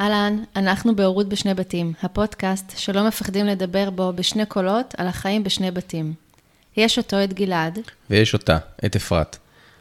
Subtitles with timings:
[0.00, 5.70] אהלן, אנחנו בהורות בשני בתים, הפודקאסט שלא מפחדים לדבר בו בשני קולות על החיים בשני
[5.70, 6.14] בתים.
[6.76, 7.78] יש אותו את גלעד.
[8.10, 9.36] ויש אותה, את אפרת.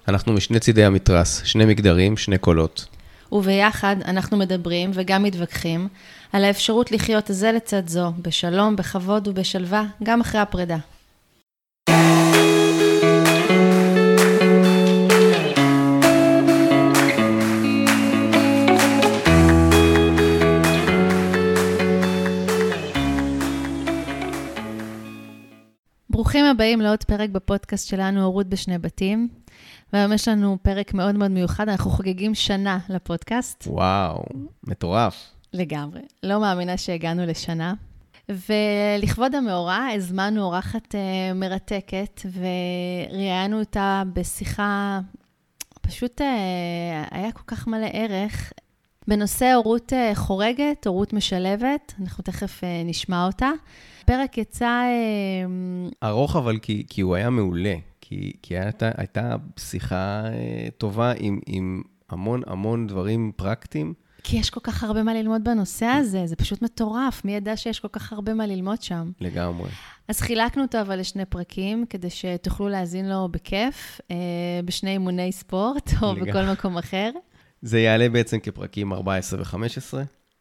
[0.07, 2.85] אנחנו משני צידי המתרס, שני מגדרים, שני קולות.
[3.31, 5.87] וביחד אנחנו מדברים וגם מתווכחים
[6.33, 10.77] על האפשרות לחיות זה לצד זו, בשלום, בכבוד ובשלווה, גם אחרי הפרידה.
[26.25, 29.27] ברוכים הבאים לעוד פרק בפודקאסט שלנו, הורות בשני בתים.
[29.93, 33.63] והיום יש לנו פרק מאוד מאוד מיוחד, אנחנו חוגגים שנה לפודקאסט.
[33.67, 34.23] וואו,
[34.63, 35.31] מטורף.
[35.53, 36.01] לגמרי.
[36.23, 37.73] לא מאמינה שהגענו לשנה.
[38.29, 40.97] ולכבוד המאורע, הזמנו אורחת uh,
[41.35, 44.99] מרתקת, וראיינו אותה בשיחה,
[45.81, 46.23] פשוט uh,
[47.11, 48.53] היה כל כך מלא ערך.
[49.07, 53.49] בנושא הורות uh, חורגת, הורות משלבת, אנחנו תכף uh, נשמע אותה.
[54.03, 54.83] הפרק יצא...
[54.83, 57.75] Uh, ארוך, אבל כי, כי הוא היה מעולה.
[58.01, 60.23] כי, כי הייתה, הייתה שיחה
[60.77, 63.93] טובה עם, עם המון המון דברים פרקטיים.
[64.23, 67.25] כי יש כל כך הרבה מה ללמוד בנושא הזה, זה פשוט מטורף.
[67.25, 69.11] מי ידע שיש כל כך הרבה מה ללמוד שם?
[69.21, 69.69] לגמרי.
[70.07, 74.15] אז חילקנו אותו אבל לשני פרקים, כדי שתוכלו להאזין לו בכיף, אה,
[74.65, 76.31] בשני אימוני ספורט או לגמרי.
[76.31, 77.11] בכל מקום אחר.
[77.65, 79.93] זה יעלה בעצם כפרקים 14 ו-15,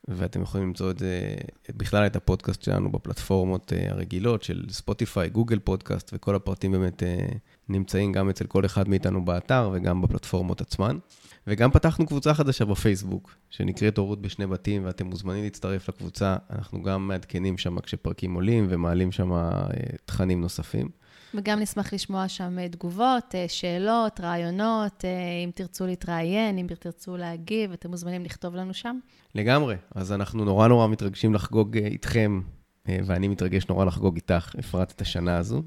[0.09, 1.35] ואתם יכולים למצוא את זה,
[1.77, 7.27] בכלל את הפודקאסט שלנו בפלטפורמות אה, הרגילות של ספוטיפיי, גוגל פודקאסט, וכל הפרטים באמת אה,
[7.69, 10.99] נמצאים גם אצל כל אחד מאיתנו באתר וגם בפלטפורמות עצמן.
[11.47, 16.37] וגם פתחנו קבוצה חדשה בפייסבוק, שנקראת הורות בשני בתים, ואתם מוזמנים להצטרף לקבוצה.
[16.51, 19.67] אנחנו גם מעדכנים שם כשפרקים עולים ומעלים שם אה,
[20.05, 20.89] תכנים נוספים.
[21.35, 25.05] וגם נשמח לשמוע שם אה, תגובות, אה, שאלות, רעיונות,
[25.45, 28.99] אם תרצו להתראיין, אם תרצו להגיב, אתם מוזמנים לכתוב לנו שם.
[29.35, 29.77] לגמרי.
[29.95, 32.41] אז אנחנו נורא נורא מתרגשים לחגוג איתכם,
[32.89, 35.63] ואני מתרגש נורא לחגוג איתך, אפרת, את השנה הזו,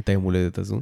[0.00, 0.80] את היום הולדת הזו.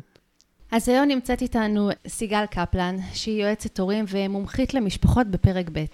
[0.70, 5.84] אז היום נמצאת איתנו סיגל קפלן, שהיא יועצת הורים ומומחית למשפחות בפרק ב'.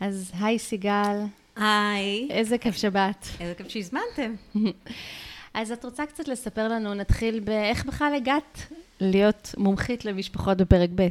[0.00, 1.16] אז היי סיגל.
[1.56, 2.28] היי.
[2.30, 3.26] איזה כיף שבאת.
[3.40, 4.34] איזה כיף שהזמנתם.
[5.58, 8.58] אז את רוצה קצת לספר לנו, נתחיל באיך בכלל הגעת
[9.00, 11.08] להיות מומחית למשפחות בפרק ב'.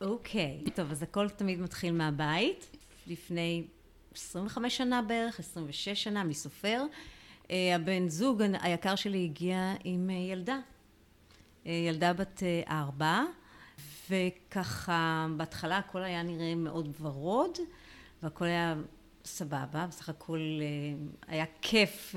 [0.00, 0.70] אוקיי, okay.
[0.70, 2.76] טוב, אז הכל תמיד מתחיל מהבית.
[3.06, 3.62] לפני
[4.14, 6.82] 25 שנה בערך, 26 שנה, מי סופר.
[7.50, 10.58] אה, הבן זוג היקר שלי הגיע עם אה, ילדה
[11.66, 13.22] אה, ילדה בת ארבע,
[14.10, 17.58] וככה בהתחלה הכל היה נראה מאוד ורוד,
[18.22, 18.74] והכל היה
[19.24, 20.66] סבבה, בסך הכל אה,
[21.26, 22.14] היה כיף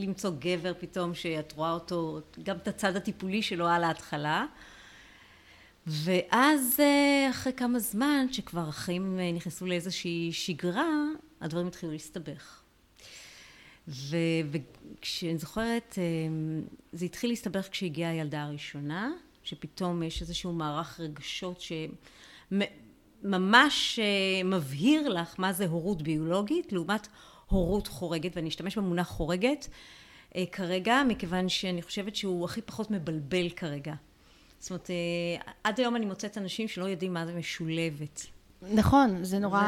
[0.00, 4.46] למצוא גבר פתאום שאת רואה אותו, גם את הצד הטיפולי שלו על ההתחלה.
[5.86, 6.80] ואז
[7.30, 10.92] אחרי כמה זמן, שכבר החיים נכנסו לאיזושהי שגרה,
[11.40, 12.62] הדברים התחילו להסתבך.
[13.88, 15.98] וכשאני זוכרת,
[16.92, 19.12] זה התחיל להסתבך כשהגיעה הילדה הראשונה,
[19.42, 22.66] שפתאום יש איזשהו מערך רגשות שממש
[23.98, 27.08] אה, מבהיר לך מה זה הורות ביולוגית, לעומת
[27.48, 29.68] הורות חורגת, ואני אשתמש במונח חורגת
[30.36, 33.94] אה, כרגע, מכיוון שאני חושבת שהוא הכי פחות מבלבל כרגע.
[34.58, 38.26] זאת אומרת, אה, עד היום אני מוצאת אנשים שלא יודעים מה זה משולבת.
[38.72, 39.62] נכון, זה נורא,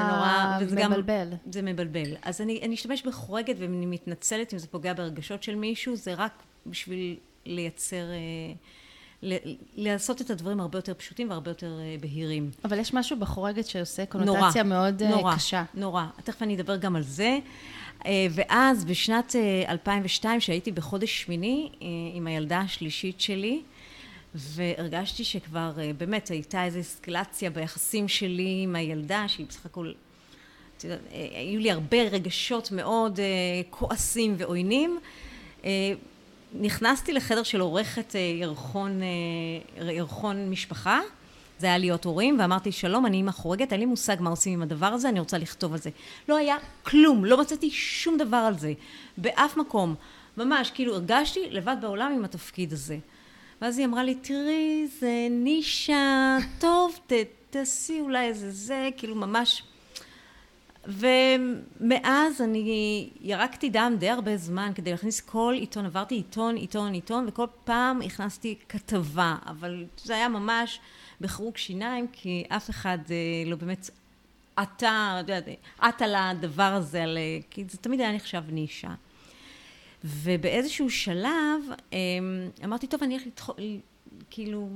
[0.59, 1.31] זה נורא מבלבל.
[1.31, 2.17] גם, זה מבלבל.
[2.23, 6.43] אז אני, אני אשתמש בחורגת ואני מתנצלת אם זה פוגע ברגשות של מישהו, זה רק
[6.67, 8.55] בשביל לייצר, אה,
[9.77, 12.51] לעשות את הדברים הרבה יותר פשוטים והרבה יותר אה, בהירים.
[12.65, 15.65] אבל יש משהו בחורגת שעושה קונוטציה נורא, מאוד אה, נורא, קשה.
[15.75, 17.39] נורא, תכף אני אדבר גם על זה.
[18.31, 19.37] ואז בשנת
[19.69, 21.71] 2002, שהייתי בחודש שמיני
[22.15, 23.63] עם הילדה השלישית שלי,
[24.37, 29.93] והרגשתי שכבר אה, באמת הייתה איזו אסקלציה ביחסים שלי עם הילדה, שהיא בסך הכל,
[30.77, 33.25] את יודעת, אה, היו לי הרבה רגשות מאוד אה,
[33.71, 34.99] כועסים ועוינים.
[36.55, 39.01] נכנסתי לחדר של עורכת ירחון,
[39.81, 41.01] ירחון משפחה,
[41.59, 44.63] זה היה להיות הורים, ואמרתי, שלום, אני אימא חורגת, אין לי מושג מה עושים עם
[44.63, 45.91] הדבר הזה, אני רוצה לכתוב על זה.
[46.29, 48.73] לא היה כלום, לא מצאתי שום דבר על זה,
[49.17, 49.95] באף מקום.
[50.37, 52.99] ממש, כאילו, הרגשתי לבד בעולם עם התפקיד הזה.
[53.63, 57.13] ואז היא אמרה לי, תראי, זה נישה, טוב, ת,
[57.51, 59.63] תעשי אולי איזה זה, כאילו ממש...
[60.87, 67.25] ומאז אני ירקתי דם די הרבה זמן כדי להכניס כל עיתון, עברתי עיתון, עיתון, עיתון,
[67.29, 70.81] וכל פעם הכנסתי כתבה, אבל זה היה ממש
[71.21, 73.91] בחרוק שיניים, כי אף אחד אה, לא באמת
[74.57, 75.21] עטה,
[75.79, 77.19] עט על הדבר הזה, על,
[77.51, 78.95] כי זה תמיד היה נחשב נישה.
[80.05, 81.61] ובאיזשהו שלב
[81.93, 81.99] אמ,
[82.65, 83.41] אמרתי, טוב, אני הולכת
[84.31, 84.69] כאילו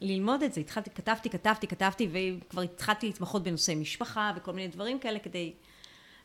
[0.00, 0.60] ללמוד את זה.
[0.60, 5.52] התחלתי, כתבתי, כתבתי, כתבתי, וכבר התחלתי להתמחות בנושאי משפחה וכל מיני דברים כאלה כדי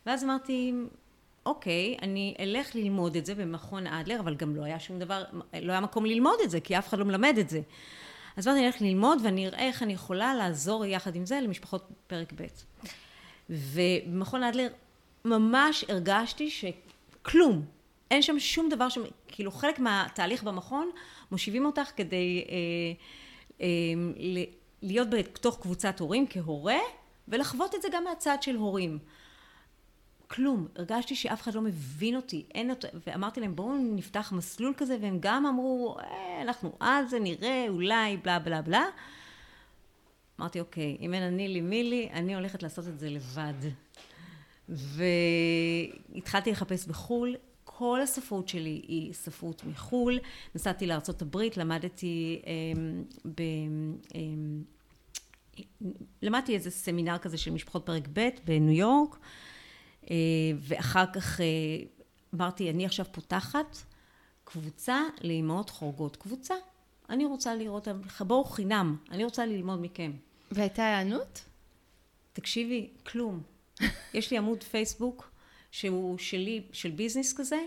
[0.05, 0.73] ואז אמרתי,
[1.45, 5.23] אוקיי, אני אלך ללמוד את זה במכון אדלר, אבל גם לא היה שום דבר,
[5.61, 7.61] לא היה מקום ללמוד את זה, כי אף אחד לא מלמד את זה.
[8.37, 11.87] אז אמרתי, אני אלך ללמוד ואני אראה איך אני יכולה לעזור יחד עם זה למשפחות
[12.07, 12.45] פרק ב'.
[13.49, 14.67] ובמכון אדלר
[15.25, 17.65] ממש הרגשתי שכלום,
[18.11, 18.97] אין שם שום דבר ש...
[19.27, 20.89] כאילו חלק מהתהליך במכון,
[21.31, 22.55] מושיבים אותך כדי אה,
[24.81, 26.79] להיות בתוך קבוצת הורים כהורה,
[27.27, 28.99] ולחוות את זה גם מהצד של הורים.
[30.27, 34.97] כלום, הרגשתי שאף אחד לא מבין אותי, אין אותו, ואמרתי להם בואו נפתח מסלול כזה,
[35.01, 38.85] והם גם אמרו, אה, אנחנו על זה, נראה, אולי, בלה בלה בלה.
[40.39, 43.53] אמרתי, אוקיי, אם אין אני לי מי לי, אני הולכת לעשות את זה לבד.
[44.69, 47.35] והתחלתי לחפש בחו"ל,
[47.81, 50.19] כל הספרות שלי היא ספרות מחו"ל.
[50.55, 53.41] נסעתי לארה"ב, למדתי אמ, ב...
[54.15, 54.63] אמ,
[56.21, 59.19] למדתי איזה סמינר כזה של משפחות פרק ב' בניו יורק,
[60.09, 60.15] אה,
[60.59, 61.45] ואחר כך אה,
[62.35, 63.77] אמרתי, אני עכשיו פותחת
[64.43, 66.15] קבוצה לאימהות חורגות.
[66.15, 66.55] קבוצה.
[67.09, 67.87] אני רוצה לראות,
[68.19, 70.11] בואו חינם, אני רוצה ללמוד מכם.
[70.51, 71.45] והייתה היענות?
[72.33, 73.41] תקשיבי, כלום.
[74.13, 75.30] יש לי עמוד פייסבוק
[75.71, 77.59] שהוא שלי, של ביזנס כזה,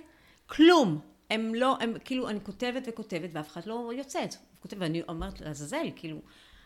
[0.46, 1.00] כלום.
[1.30, 4.34] הם לא, הם כאילו, אני כותבת וכותבת ואף אחד לא יוצאת.
[4.60, 6.22] כותבת, ואני אומרת לעזאזל, כאילו,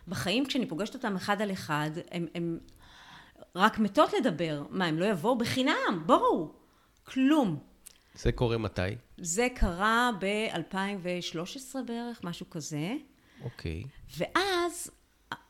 [0.08, 2.58] בחיים כשאני פוגשת אותם אחד על אחד, הם, הם
[3.56, 4.62] רק מתות לדבר.
[4.70, 5.38] מה, הם לא יבואו?
[5.38, 6.52] בחינם, בואו.
[7.04, 7.58] כלום.
[8.14, 8.82] זה קורה מתי?
[9.18, 12.94] זה קרה ב-2013 בערך, משהו כזה.
[13.44, 13.82] אוקיי.
[14.16, 14.90] ואז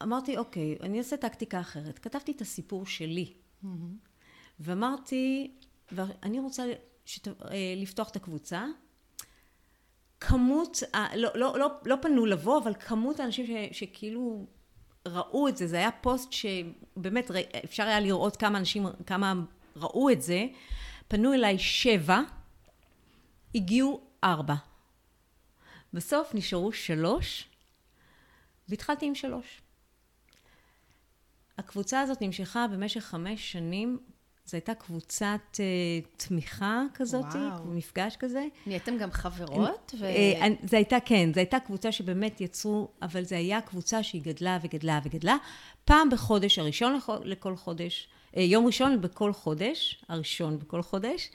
[0.03, 1.99] אמרתי, אוקיי, אני אעשה טקטיקה אחרת.
[1.99, 3.33] כתבתי את הסיפור שלי.
[3.65, 3.69] Mm-hmm.
[4.61, 5.51] ואמרתי,
[5.93, 6.65] ואני רוצה
[7.05, 7.35] שת, אה,
[7.77, 8.65] לפתוח את הקבוצה.
[10.21, 10.83] כמות,
[11.15, 14.47] לא, לא, לא, לא פנו לבוא, אבל כמות האנשים ש, שכאילו
[15.09, 17.31] ראו את זה, זה היה פוסט שבאמת
[17.65, 19.35] אפשר היה לראות כמה אנשים, כמה
[19.77, 20.47] ראו את זה.
[21.09, 22.21] פנו אליי שבע,
[23.55, 24.55] הגיעו ארבע.
[25.93, 27.49] בסוף נשארו שלוש,
[28.69, 29.63] והתחלתי עם שלוש.
[31.59, 33.99] הקבוצה הזאת נמשכה במשך חמש שנים
[34.49, 35.59] זו הייתה קבוצת uh,
[36.17, 37.25] תמיכה כזאת,
[37.65, 38.45] מפגש כזה.
[38.67, 39.95] נהייתם גם חברות?
[39.99, 40.11] ו...
[40.41, 44.59] Uh, זה הייתה, כן, זו הייתה קבוצה שבאמת יצרו, אבל זו הייתה קבוצה שהיא גדלה
[44.63, 45.37] וגדלה וגדלה.
[45.85, 51.31] פעם בחודש, הראשון לכל חודש, uh, יום ראשון בכל חודש, הראשון בכל חודש,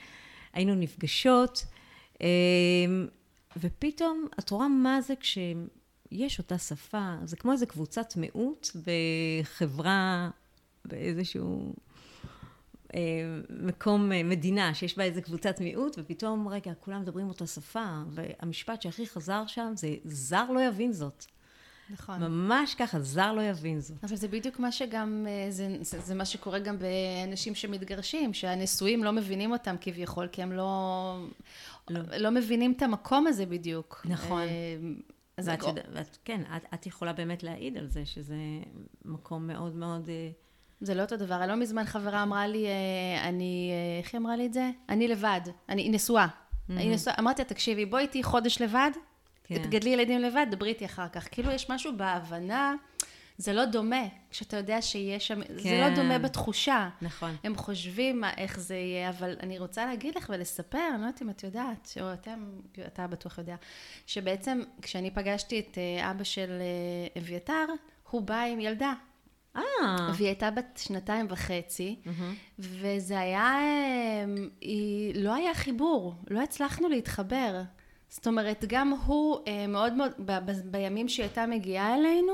[0.53, 1.65] היינו נפגשות,
[2.13, 2.21] uh,
[3.57, 10.29] ופתאום את רואה מה זה כשיש אותה שפה, זה כמו איזה קבוצת מיעוט בחברה,
[10.85, 11.73] באיזשהו...
[12.95, 12.99] אה,
[13.49, 18.81] מקום, אה, מדינה, שיש בה איזה קבוצת מיעוט, ופתאום, רגע, כולם מדברים אותה שפה, והמשפט
[18.81, 21.25] שהכי חזר שם זה, זר לא יבין זאת.
[21.89, 22.23] נכון.
[22.23, 24.03] ממש ככה, זר לא יבין זאת.
[24.03, 29.03] אבל זה בדיוק מה שגם, אה, זה, זה, זה מה שקורה גם באנשים שמתגרשים, שהנשואים
[29.03, 31.17] לא מבינים אותם כביכול, כי הם לא,
[31.89, 32.01] לא.
[32.17, 34.05] לא מבינים את המקום הזה בדיוק.
[34.09, 34.47] נכון.
[35.37, 35.59] ואת,
[35.93, 38.35] ואת, כן, את, את יכולה באמת להעיד על זה, שזה
[39.05, 40.09] מקום מאוד מאוד...
[40.83, 41.45] זה לא אותו דבר.
[41.45, 44.69] לא מזמן חברה אמרה לי, אה, אני, אה, איך היא אמרה לי את זה?
[44.89, 46.27] אני לבד, אני נשואה.
[46.27, 46.71] Mm-hmm.
[46.71, 48.91] אני נשואה, אמרתי לה, תקשיבי, בואי איתי חודש לבד,
[49.43, 49.63] כן.
[49.63, 51.27] תגדלי ילדים לבד, דברי איתי אחר כך.
[51.31, 52.75] כאילו יש משהו בהבנה,
[53.37, 55.57] זה לא דומה, כשאתה יודע שיש שם, כן.
[55.57, 55.95] זה לא כן.
[55.95, 56.89] דומה בתחושה.
[57.01, 57.35] נכון.
[57.43, 61.21] הם חושבים מה, איך זה יהיה, אבל אני רוצה להגיד לך ולספר, אני לא יודעת
[61.21, 62.43] אם את יודעת, או אתם,
[62.87, 63.55] אתה בטוח יודע,
[64.07, 66.61] שבעצם כשאני פגשתי את אה, אבא של
[67.17, 67.65] אביתר,
[68.09, 68.93] הוא בא עם ילדה.
[69.55, 69.61] אה.
[70.13, 72.09] והיא הייתה בת שנתיים וחצי, mm-hmm.
[72.59, 77.61] וזה היה, אמ, היא, לא היה חיבור, לא הצלחנו להתחבר.
[78.09, 82.33] זאת אומרת, גם הוא אה, מאוד מאוד, ב, ב, בימים שהיא הייתה מגיעה אלינו,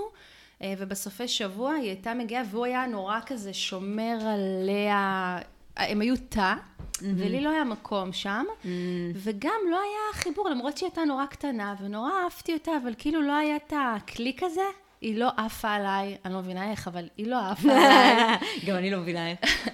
[0.61, 5.37] אה, ובסופי שבוע היא הייתה מגיעה, והוא היה נורא כזה שומר עליה,
[5.77, 7.03] הם היו תא, mm-hmm.
[7.15, 8.67] ולי לא היה מקום שם, mm-hmm.
[9.15, 13.35] וגם לא היה חיבור, למרות שהיא הייתה נורא קטנה, ונורא אהבתי אותה, אבל כאילו לא
[13.37, 14.61] היה את הקליק הזה.
[15.01, 18.37] היא לא עפה עליי, אני לא מבינה איך, אבל היא לא עפה עליי.
[18.67, 19.69] גם אני לא מבינה איך.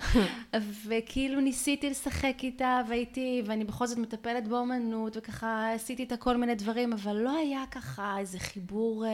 [0.88, 6.56] וכאילו ניסיתי לשחק איתה, והייתי, ואני בכל זאת מטפלת באומנות, וככה עשיתי איתה כל מיני
[6.56, 9.12] דברים, אבל לא היה ככה איזה חיבור אה,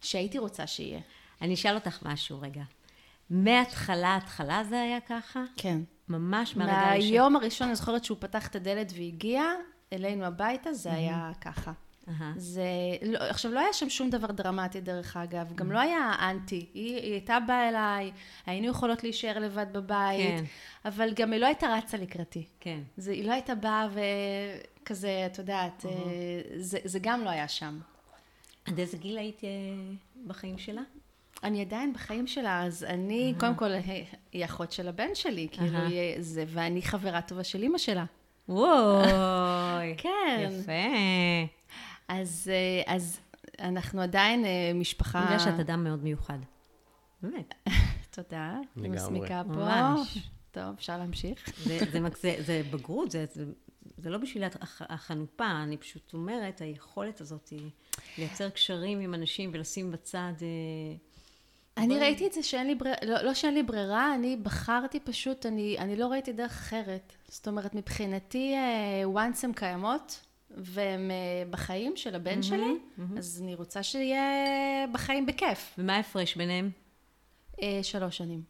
[0.00, 1.00] שהייתי רוצה שיהיה.
[1.42, 2.62] אני אשאל אותך משהו רגע.
[3.30, 5.44] מההתחלה, התחלה זה היה ככה?
[5.56, 5.80] כן.
[6.08, 7.10] ממש מהרגע הראשון?
[7.10, 9.42] מהיום הראשון, אני זוכרת שהוא פתח את הדלת והגיע
[9.92, 11.72] אלינו הביתה, זה היה ככה.
[12.08, 12.10] Uh-huh.
[12.36, 12.64] זה,
[13.02, 15.74] לא, עכשיו לא היה שם שום דבר דרמטי דרך אגב, גם uh-huh.
[15.74, 18.12] לא היה אנטי, היא, היא הייתה באה אליי,
[18.46, 20.44] היינו יכולות להישאר לבד בבית, כן.
[20.84, 22.44] אבל גם היא לא הייתה רצה לקראתי.
[22.60, 22.80] כן.
[22.96, 23.88] זה, היא לא הייתה באה
[24.82, 25.88] וכזה, את יודעת, uh-huh.
[26.56, 27.78] זה, זה גם לא היה שם.
[28.64, 29.48] עד איזה גיל היית אה,
[30.26, 30.82] בחיים שלה?
[31.44, 35.78] אני עדיין בחיים שלה, אז אני, קודם כל, היא היא אחות של הבן שלי, כאילו.
[35.78, 38.04] היא- זה, ואני חברה טובה של אימא שלה.
[38.48, 39.94] וואי.
[40.02, 40.48] כן.
[40.50, 40.72] יפה.
[42.08, 43.20] אז, אה, אז
[43.58, 45.18] אנחנו עדיין אה, משפחה...
[45.22, 46.38] אני יודעת שאת אדם מאוד מיוחד.
[47.22, 47.54] באמת.
[48.16, 48.50] תודה.
[48.76, 48.96] אני לגמרי.
[48.96, 49.52] מסמיקה פה.
[49.54, 50.18] ממש.
[50.50, 51.48] טוב, אפשר להמשיך.
[51.64, 53.44] זה, זה, זה, זה בגרות, זה, זה,
[53.96, 57.70] זה לא בשביל הח- החנופה, אני פשוט אומרת, היכולת הזאת היא
[58.18, 60.32] לייצר קשרים עם אנשים ולשים בצד...
[60.42, 60.96] אה,
[61.76, 62.02] אני דברים.
[62.02, 65.76] ראיתי את זה שאין לי ברירה, לא, לא שאין לי ברירה, אני בחרתי פשוט, אני,
[65.78, 67.12] אני לא ראיתי דרך אחרת.
[67.28, 68.54] זאת אומרת, מבחינתי,
[69.14, 70.20] once הן קיימות,
[70.56, 71.16] והן אה,
[71.50, 72.78] בחיים של הבן שלי,
[73.16, 74.22] אז אני רוצה שיהיה
[74.92, 75.74] בחיים בכיף.
[75.78, 76.70] ומה ההפרש ביניהם?
[77.62, 78.42] אה, שלוש שנים.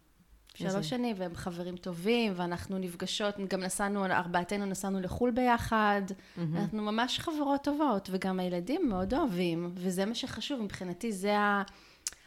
[0.60, 0.72] איזה?
[0.72, 6.02] שלוש שנים, והם חברים טובים, ואנחנו נפגשות, גם נסענו, ארבעתנו נסענו לחו"ל ביחד,
[6.38, 11.62] אנחנו ממש חברות טובות, וגם הילדים מאוד אוהבים, וזה מה שחשוב, מבחינתי זה ה...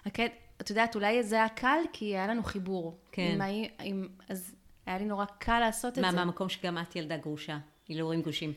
[0.05, 0.32] הקט...
[0.62, 2.98] את יודעת, אולי זה היה קל, כי היה לנו חיבור.
[3.12, 3.32] כן.
[3.34, 3.70] עם האי...
[3.79, 4.08] עם...
[4.29, 4.55] אז
[4.86, 6.17] היה לי נורא קל לעשות את מה, זה.
[6.17, 8.53] מהמקום שגם את ילדה גרושה, היא להורים גרושים.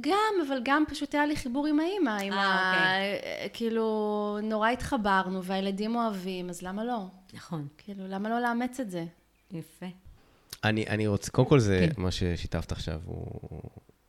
[0.00, 2.72] גם, אבל גם פשוט היה לי חיבור עם האימא, עם אה, ה...
[2.72, 3.48] אוקיי.
[3.52, 7.06] כאילו, נורא התחברנו, והילדים אוהבים, אז למה לא?
[7.34, 9.04] נכון, כאילו, למה לא לאמץ את זה?
[9.50, 9.86] יפה.
[10.64, 12.02] אני, אני רוצה, קודם כל זה, כן.
[12.02, 13.60] מה ששיתפת עכשיו הוא,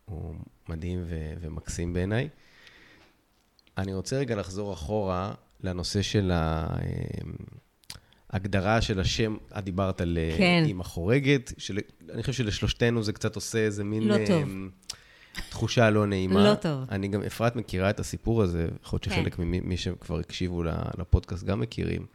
[0.06, 0.36] הוא
[0.70, 2.30] מדהים ו, ומקסים בעיניי.
[3.78, 5.34] אני רוצה רגע לחזור אחורה
[5.64, 6.32] לנושא של
[8.30, 10.64] ההגדרה של השם, את דיברת על אה, כן.
[10.66, 11.80] אימא חורגת, של,
[12.14, 14.04] אני חושב שלשלושתנו זה קצת עושה איזה מין...
[14.04, 14.44] לא טוב.
[14.44, 14.70] אמ,
[15.50, 16.44] תחושה לא נעימה.
[16.44, 16.86] לא טוב.
[16.90, 19.12] אני גם, אפרת מכירה את הסיפור הזה, יכול להיות כן.
[19.12, 20.64] שחלק ממי שכבר הקשיבו
[20.98, 22.06] לפודקאסט גם מכירים.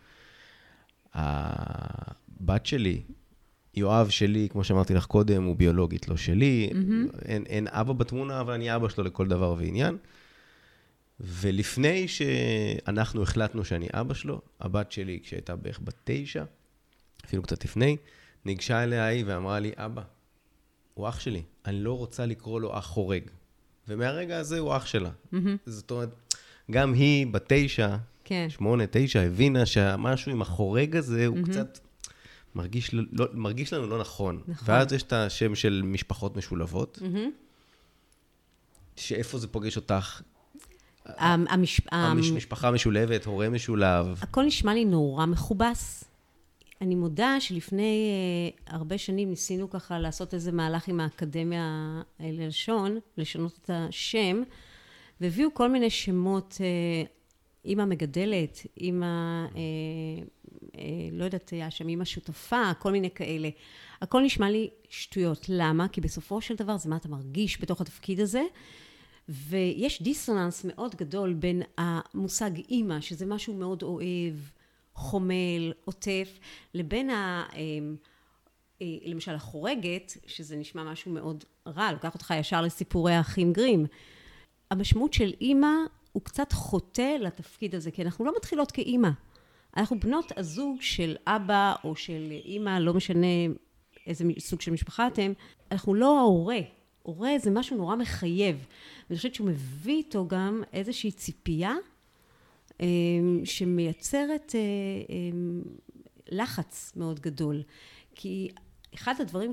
[1.15, 3.03] הבת שלי,
[3.75, 6.71] יואב שלי, כמו שאמרתי לך קודם, הוא ביולוגית לא שלי.
[7.25, 9.97] אין, אין אבא בתמונה, אבל אני אבא שלו לכל דבר ועניין.
[11.21, 16.45] ולפני שאנחנו החלטנו שאני אבא שלו, הבת שלי, כשהייתה בערך בת תשע,
[17.25, 17.97] אפילו קצת לפני,
[18.45, 20.03] ניגשה אליה היא ואמרה לי, אבא,
[20.95, 23.23] הוא אח שלי, אני לא רוצה לקרוא לו אח חורג.
[23.89, 25.11] ומהרגע הזה הוא אח שלה.
[25.67, 26.09] זאת אומרת,
[26.71, 28.47] גם היא בתשע, כן.
[28.51, 31.79] שמונה, תשע, הבינה שמשהו עם החורג הזה הוא קצת
[32.55, 34.43] מרגיש, לא, מרגיש לנו לא נכון.
[34.49, 34.75] נכון.
[34.75, 36.99] ואז יש את השם של משפחות משולבות,
[38.97, 40.21] שאיפה זה פוגש אותך?
[41.05, 41.81] המ- המש...
[41.93, 44.19] המש, המ- משפחה משולבת, הורה משולב.
[44.23, 46.05] הכל נשמע לי נורא מכובס.
[46.81, 52.99] אני מודה שלפני אה, הרבה שנים ניסינו ככה לעשות איזה מהלך עם האקדמיה אה, ללשון,
[53.19, 54.43] לשנות את השם,
[55.21, 57.03] והביאו כל מיני שמות, אה,
[57.65, 59.07] אימא מגדלת, אימא,
[59.57, 63.49] אה, לא יודעת, היה שם אימא שותפה, כל מיני כאלה.
[64.01, 65.47] הכל נשמע לי שטויות.
[65.49, 65.89] למה?
[65.89, 68.43] כי בסופו של דבר זה מה אתה מרגיש בתוך התפקיד הזה.
[69.29, 74.35] ויש דיסוננס מאוד גדול בין המושג אימא, שזה משהו מאוד אוהב,
[74.95, 76.39] חומל, עוטף,
[76.75, 77.47] לבין ה...
[77.57, 77.97] אמ,
[78.83, 83.87] אה, למשל החורגת, שזה נשמע משהו מאוד רע, לוקח אותך ישר לסיפורי האחים גרים.
[84.71, 85.77] המשמעות של אימא
[86.13, 89.11] הוא קצת חוטא לתפקיד הזה, כי אנחנו לא מתחילות כאימא.
[89.77, 93.27] אנחנו בנות הזוג של אבא או של אימא, לא משנה
[94.07, 95.33] איזה סוג של משפחה אתם,
[95.73, 96.59] אנחנו לא ההורה.
[97.03, 98.67] הורה זה משהו נורא מחייב.
[99.09, 101.75] ואני חושבת שהוא מביא איתו גם איזושהי ציפייה
[103.45, 104.61] שמייצרת אה,
[105.15, 105.63] אמ,
[106.29, 107.63] לחץ מאוד גדול.
[108.15, 108.49] כי
[108.95, 109.53] אחד הדברים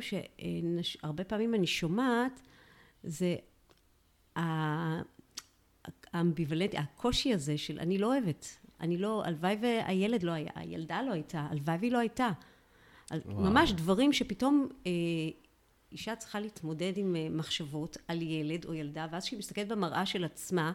[0.82, 2.42] שהרבה פעמים אני שומעת
[3.04, 3.36] זה
[6.14, 8.48] האמביוולנטי, הקושי הזה של אני לא אוהבת,
[8.82, 12.30] אני לא, הלוואי והילד לא היה, הילדה לא הייתה, הלוואי והיא לא הייתה.
[13.12, 13.42] וואו.
[13.42, 14.92] ממש דברים שפתאום אה,
[15.92, 20.24] אישה צריכה להתמודד עם אה, מחשבות על ילד או ילדה, ואז כשהיא מסתכלת במראה של
[20.24, 20.72] עצמה,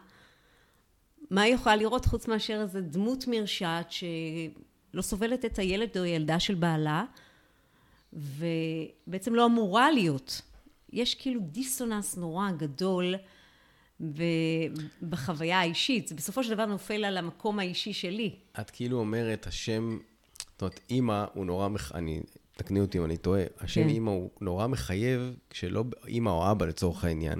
[1.29, 6.39] מה היא יכולה לראות חוץ מאשר איזו דמות מרשעת שלא סובלת את הילד או הילדה
[6.39, 7.03] של בעלה,
[8.13, 10.41] ובעצם לא אמורה להיות.
[10.93, 13.15] יש כאילו דיסוננס נורא גדול
[15.09, 16.07] בחוויה האישית.
[16.07, 18.35] זה בסופו של דבר נופל על המקום האישי שלי.
[18.59, 19.97] את כאילו אומרת, השם,
[20.51, 21.91] זאת אומרת, אימא הוא נורא, מח...
[21.91, 23.89] אני, תקני אותי אם אני טועה, השם כן.
[23.89, 27.39] אימא הוא נורא מחייב, כשלא אימא או אבא לצורך העניין,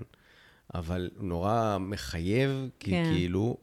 [0.75, 3.11] אבל הוא נורא מחייב, כי כן.
[3.13, 3.57] כאילו,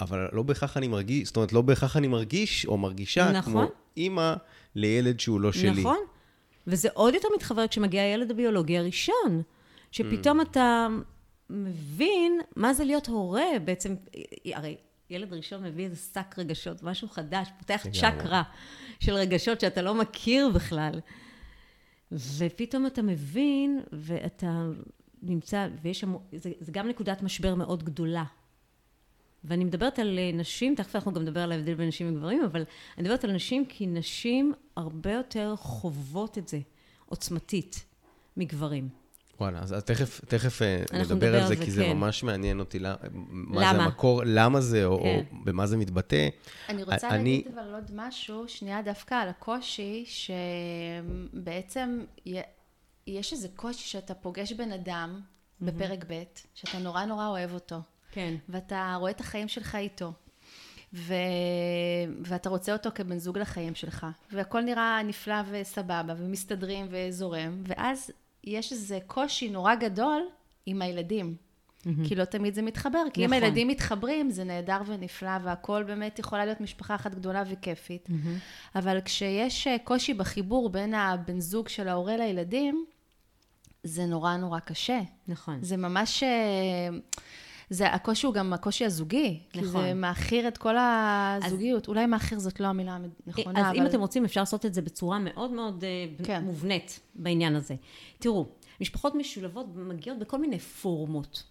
[0.00, 3.52] אבל לא בהכרח אני מרגיש, זאת אומרת, לא בהכרח אני מרגיש או מרגישה נכון.
[3.52, 3.64] כמו
[3.96, 4.34] אימא
[4.74, 5.80] לילד שהוא לא שלי.
[5.80, 5.98] נכון.
[6.66, 9.42] וזה עוד יותר מתחבר כשמגיע הילד הביולוגי הראשון,
[9.92, 10.86] שפתאום אתה
[11.50, 13.94] מבין מה זה להיות הורה בעצם,
[14.54, 14.76] הרי
[15.10, 17.86] ילד ראשון מביא איזה שק רגשות, משהו חדש, פותח.
[17.92, 18.42] צ'קרה
[19.00, 21.00] של רגשות שאתה לא מכיר בכלל.
[22.12, 24.66] ופתאום אתה מבין, ואתה
[25.22, 28.24] נמצא, ויש שם, זה, זה גם נקודת משבר מאוד גדולה.
[29.44, 32.64] ואני מדברת על אה, נשים, תכף אנחנו גם נדבר על ההבדל בין נשים וגברים, אבל
[32.98, 36.58] אני מדברת על נשים כי נשים הרבה יותר חוות את זה
[37.06, 37.84] עוצמתית
[38.36, 38.88] מגברים.
[39.40, 41.96] וואלה, אז תכף, תכף אה, נדבר על זה, כי זה כן.
[41.96, 42.96] ממש מעניין אותי, למה?
[43.30, 45.22] מה זה המקור, למה זה, או, כן.
[45.30, 46.28] או במה זה מתבטא.
[46.68, 47.42] אני רוצה אני...
[47.42, 52.04] להגיד אבל עוד משהו, שנייה דווקא על הקושי, שבעצם
[53.06, 55.20] יש איזה קושי שאתה פוגש בן אדם.
[55.60, 56.22] בפרק ב',
[56.54, 57.76] שאתה נורא נורא אוהב אותו.
[58.16, 58.34] כן.
[58.48, 60.12] ואתה רואה את החיים שלך איתו.
[60.94, 61.14] ו...
[62.24, 68.10] ואתה רוצה אותו כבן זוג לחיים שלך, והכל נראה נפלא וסבבה, ומסתדרים וזורם, ואז
[68.44, 70.22] יש איזה קושי נורא גדול
[70.66, 71.34] עם הילדים.
[71.36, 72.08] Mm-hmm.
[72.08, 73.36] כי לא תמיד זה מתחבר, כי נכון.
[73.36, 78.08] אם הילדים מתחברים, זה נהדר ונפלא, והכל באמת יכולה להיות משפחה אחת גדולה וכיפית.
[78.08, 78.78] Mm-hmm.
[78.78, 82.84] אבל כשיש אה, קושי בחיבור בין הבן זוג של ההורה לילדים,
[83.82, 85.00] זה נורא נורא קשה.
[85.28, 85.58] נכון.
[85.62, 86.22] זה ממש...
[87.70, 89.40] אה, זה, הקושי הוא גם הקושי הזוגי.
[89.48, 89.62] נכון.
[89.62, 90.00] כי זה נכון.
[90.00, 91.82] מאכיר את כל הזוגיות.
[91.82, 93.76] אז, אולי מאכיר זאת לא המילה הנכונה, אז אבל...
[93.76, 96.44] אם אתם רוצים, אפשר לעשות את זה בצורה מאוד מאוד אה, כן.
[96.44, 97.74] מובנית בעניין הזה.
[98.18, 98.46] תראו,
[98.80, 101.42] משפחות משולבות מגיעות בכל מיני פורמות.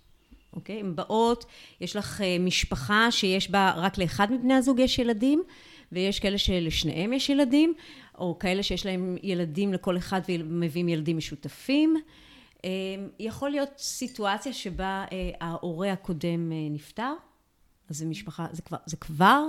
[0.53, 0.79] אוקיי?
[0.79, 1.45] הן באות,
[1.81, 5.43] יש לך אה, משפחה שיש בה רק לאחד מבני הזוג יש ילדים,
[5.91, 7.73] ויש כאלה שלשניהם יש ילדים,
[8.17, 11.95] או כאלה שיש להם ילדים לכל אחד ומביאים ילדים משותפים.
[12.65, 17.13] אמ, יכול להיות סיטואציה שבה אה, ההורה הקודם אה, נפטר,
[17.89, 19.43] אז זה משפחה, זה כבר, זה כבר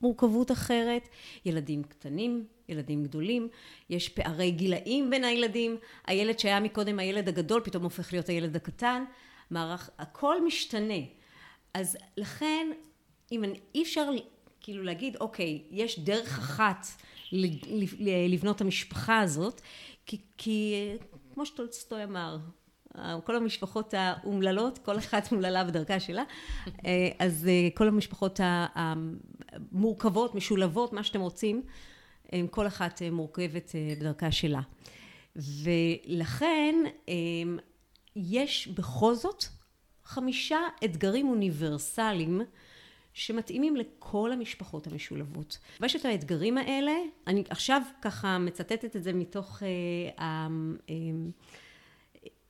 [0.00, 1.08] מורכבות אחרת,
[1.44, 3.48] ילדים קטנים, ילדים גדולים,
[3.90, 9.04] יש פערי גילאים בין הילדים, הילד שהיה מקודם הילד הגדול פתאום הופך להיות הילד הקטן,
[9.50, 11.00] מערך, הכל משתנה.
[11.74, 12.70] אז לכן,
[13.32, 14.10] אם אני, אי אפשר
[14.60, 16.86] כאילו להגיד, אוקיי, יש דרך אחת
[18.28, 19.60] לבנות המשפחה הזאת,
[20.06, 20.74] כי, כי
[21.38, 22.38] כמו שטולסטוי אמר,
[23.24, 26.22] כל המשפחות האומללות, כל אחת אומללה בדרכה שלה,
[26.86, 28.40] אה, אז אה, כל המשפחות
[28.74, 31.62] המורכבות, משולבות, מה שאתם רוצים,
[32.50, 34.60] כל אחת מורכבת אה, בדרכה שלה.
[35.36, 36.74] ולכן
[38.16, 39.44] יש בכל זאת
[40.04, 42.40] חמישה אתגרים אוניברסליים
[43.18, 45.58] שמתאימים לכל המשפחות המשולבות.
[45.80, 46.92] ויש את האתגרים האלה,
[47.26, 49.68] אני עכשיו ככה מצטטת את זה מתוך אה,
[50.18, 50.46] אה,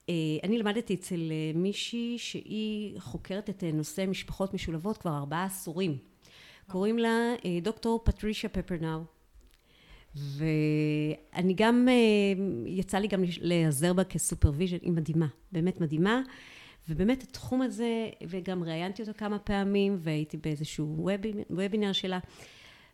[0.09, 5.44] אה, אני למדתי אצל אה, מישהי שהיא חוקרת את אה, נושא משפחות משולבות כבר ארבעה
[5.44, 5.98] עשורים.
[6.70, 9.00] קוראים לה דוקטור פטרישה פפרנאו.
[10.16, 11.88] ואני גם,
[12.66, 16.22] יצא לי גם להיעזר בה כ supervision, היא מדהימה, באמת מדהימה.
[16.88, 21.09] ובאמת התחום הזה, וגם ראיינתי אותה כמה פעמים, והייתי באיזשהו
[21.51, 22.18] וובינר שלה,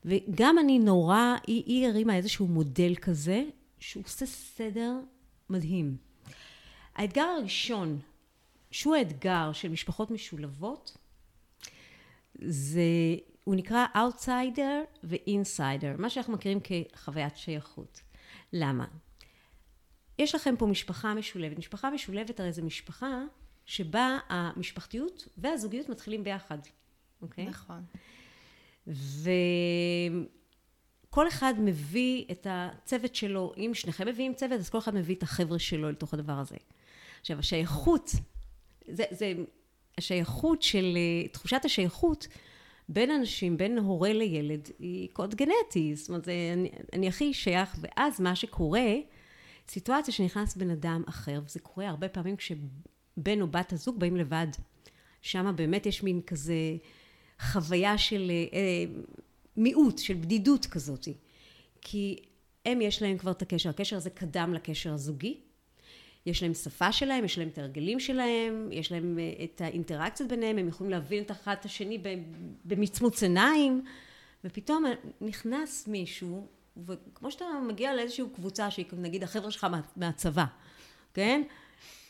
[0.05, 3.45] וגם אני נורא, היא, היא הרימה איזשהו מודל כזה,
[3.79, 4.93] שהוא עושה סדר
[5.51, 5.97] מדהים.
[6.95, 7.99] האתגר הראשון,
[8.71, 10.97] שהוא האתגר של משפחות משולבות,
[12.41, 12.83] זה,
[13.45, 18.01] הוא נקרא Outsider ו-Insider, מה שאנחנו מכירים כחוויית שייכות.
[18.53, 18.87] למה?
[20.19, 21.59] יש לכם פה משפחה משולבת.
[21.59, 23.23] משפחה משולבת הרי זו משפחה
[23.67, 26.59] שבה המשפחתיות והזוגיות מתחילים ביחד,
[27.23, 27.45] אוקיי?
[27.45, 27.85] נכון.
[28.87, 28.99] וכל
[31.29, 35.59] אחד מביא את הצוות שלו, אם שניכם מביאים צוות, אז כל אחד מביא את החבר'ה
[35.59, 36.57] שלו לתוך הדבר הזה.
[37.21, 38.11] עכשיו, השייכות,
[38.89, 39.33] זה, זה
[39.99, 40.97] השייכות של,
[41.33, 42.29] תחושת השייכות
[42.89, 45.97] בין אנשים, בין הורה לילד, היא קוד גנטי.
[45.97, 48.93] זאת אומרת, זה, אני, אני הכי שייך, ואז מה שקורה,
[49.69, 52.39] סיטואציה שנכנס בן אדם אחר, וזה קורה הרבה פעמים
[53.15, 54.47] כשבן או בת הזוג באים לבד.
[55.23, 56.55] שם באמת יש מין כזה
[57.41, 58.85] חוויה של אה,
[59.57, 61.09] מיעוט, של בדידות כזאת.
[61.81, 62.17] כי
[62.67, 65.41] הם יש להם כבר את הקשר, הקשר הזה קדם לקשר הזוגי,
[66.27, 70.59] יש להם שפה שלהם, יש להם את ההרגלים שלהם, יש להם אה, את האינטראקציות ביניהם,
[70.59, 71.99] הם יכולים להבין את אחד את השני
[72.65, 73.85] במצמוץ עיניים,
[74.45, 74.85] ופתאום
[75.21, 76.47] נכנס מישהו,
[76.85, 80.45] וכמו שאתה מגיע לאיזושהי קבוצה שהיא נגיד החבר'ה שלך מה, מהצבא,
[81.15, 81.43] כן?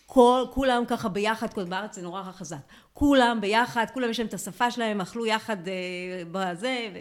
[0.07, 2.57] כל, כולם ככה ביחד, כל בארץ זה נורא חזק,
[2.93, 6.99] כולם ביחד, כולם יש להם את השפה שלהם, אכלו יחד אה, בזה, ו...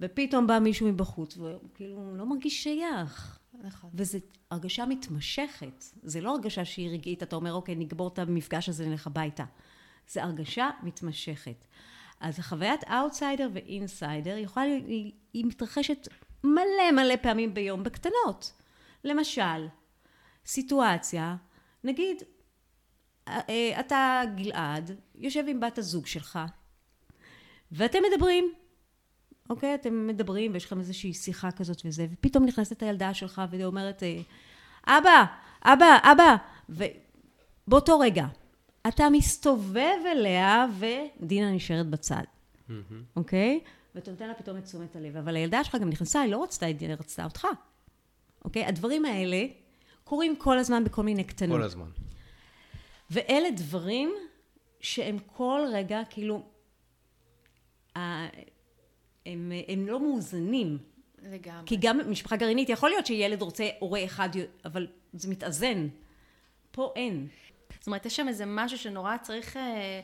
[0.00, 3.38] ופתאום בא מישהו מבחוץ, והוא כאילו לא מרגיש שייך.
[3.62, 3.90] נכון.
[3.94, 4.18] וזו
[4.50, 5.84] הרגשה מתמשכת.
[6.02, 9.44] זה לא הרגשה שהיא רגעית, אתה אומר, אוקיי, נגבור את המפגש הזה, נלך הביתה.
[10.08, 11.64] זו הרגשה מתמשכת.
[12.20, 16.08] אז חוויית outsider ו insider יכולה, היא, היא מתרחשת
[16.44, 18.52] מלא מלא פעמים ביום בקטנות.
[19.04, 19.66] למשל,
[20.46, 21.36] סיטואציה,
[21.86, 22.22] נגיד,
[23.28, 26.38] אה, אה, אתה גלעד, יושב עם בת הזוג שלך,
[27.72, 28.52] ואתם מדברים,
[29.50, 29.74] אוקיי?
[29.74, 34.20] אתם מדברים ויש לכם איזושהי שיחה כזאת וזה, ופתאום נכנסת הילדה שלך והיא אומרת, אה,
[34.86, 35.24] אבא,
[35.64, 36.36] אבא, אבא,
[36.68, 38.26] ובאותו רגע,
[38.88, 42.22] אתה מסתובב אליה ודינה נשארת בצד.
[43.16, 43.60] אוקיי?
[43.94, 45.16] ואתה נותן לה פתאום את תשומת הלב.
[45.16, 47.46] אבל הילדה שלך גם נכנסה, היא לא רצתה את זה, היא רצתה אותך.
[48.44, 48.64] אוקיי?
[48.64, 49.46] הדברים האלה
[50.06, 51.58] קורים כל הזמן בכל מיני קטנות.
[51.58, 51.86] כל הזמן.
[53.10, 54.14] ואלה דברים
[54.80, 56.42] שהם כל רגע, כאילו,
[57.96, 58.26] ה-
[59.26, 60.78] הם, הם לא מאוזנים.
[61.22, 61.62] לגמרי.
[61.66, 64.28] כי גם משפחה גרעינית, יכול להיות שילד רוצה הורה אחד,
[64.64, 65.88] אבל זה מתאזן.
[66.70, 67.28] פה אין.
[67.78, 70.00] זאת אומרת, יש שם איזה משהו שנורא צריך אה,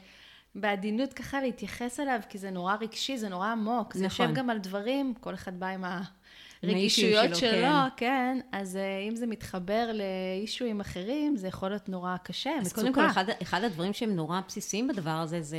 [0.54, 3.94] בעדינות ככה להתייחס אליו, כי זה נורא רגשי, זה נורא עמוק.
[3.94, 4.26] זה נכון.
[4.26, 6.21] יושב גם על דברים, כל אחד בא עם האישויים
[6.62, 7.96] הרגישויות שלו, שלו, כן.
[7.96, 8.38] כן.
[8.52, 12.80] אז אה, אם זה מתחבר לאישויים אחרים, זה יכול להיות נורא קשה, אז מצוקה.
[12.80, 15.56] קודם כל, אחד, אחד הדברים שהם נורא בסיסיים בדבר הזה, זה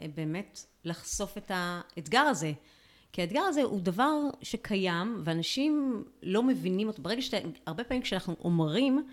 [0.00, 2.52] אה, באמת לחשוף את האתגר הזה.
[3.12, 4.12] כי האתגר הזה הוא דבר
[4.42, 7.02] שקיים, ואנשים לא מבינים אותו.
[7.02, 7.36] ברגע שאתה,
[7.66, 9.06] הרבה פעמים כשאנחנו אומרים,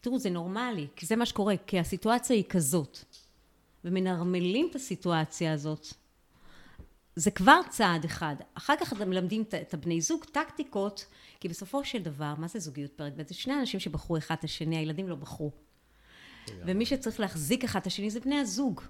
[0.00, 2.98] תראו, זה נורמלי, כי זה מה שקורה, כי הסיטואציה היא כזאת.
[3.84, 5.86] ומנרמלים את הסיטואציה הזאת.
[7.16, 8.36] זה כבר צעד אחד.
[8.54, 11.06] אחר כך אתם מלמדים את- הבני זוג טקטיקות,
[11.40, 13.28] כי בסופו של דבר, מה זה זוגיות פרק ב'?
[13.28, 15.50] זה שני אנשים שבחרו אחד את השני, הילדים לא בחרו.
[16.66, 18.80] ומי שצריך להחזיק אחד את השני זה בני הזוג.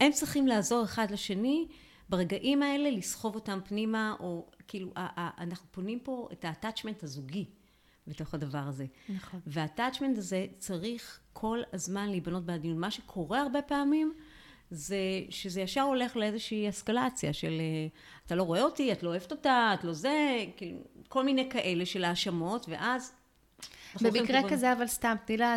[0.00, 1.68] הם צריכים לעזור אחד לשני
[2.08, 7.44] ברגעים האלה, לסחוב אותם פנימה, או כאילו, אנחנו פונים פה את ה-attachment הזוגי
[8.06, 8.86] בתוך הדבר הזה.
[9.08, 9.40] נכון.
[9.46, 12.78] וה-attachment הזה צריך כל הזמן להיבנות בעדינות.
[12.78, 14.14] מה שקורה הרבה פעמים,
[14.70, 14.96] זה
[15.30, 17.86] שזה ישר הולך לאיזושהי אסקלציה של אה,
[18.26, 20.78] אתה לא רואה אותי, את לא אוהבת אותה, את לא זה, כאילו,
[21.08, 23.12] כל מיני כאלה של האשמות, ואז...
[24.02, 25.56] במקרה כזה, אבל סתם, תני לה-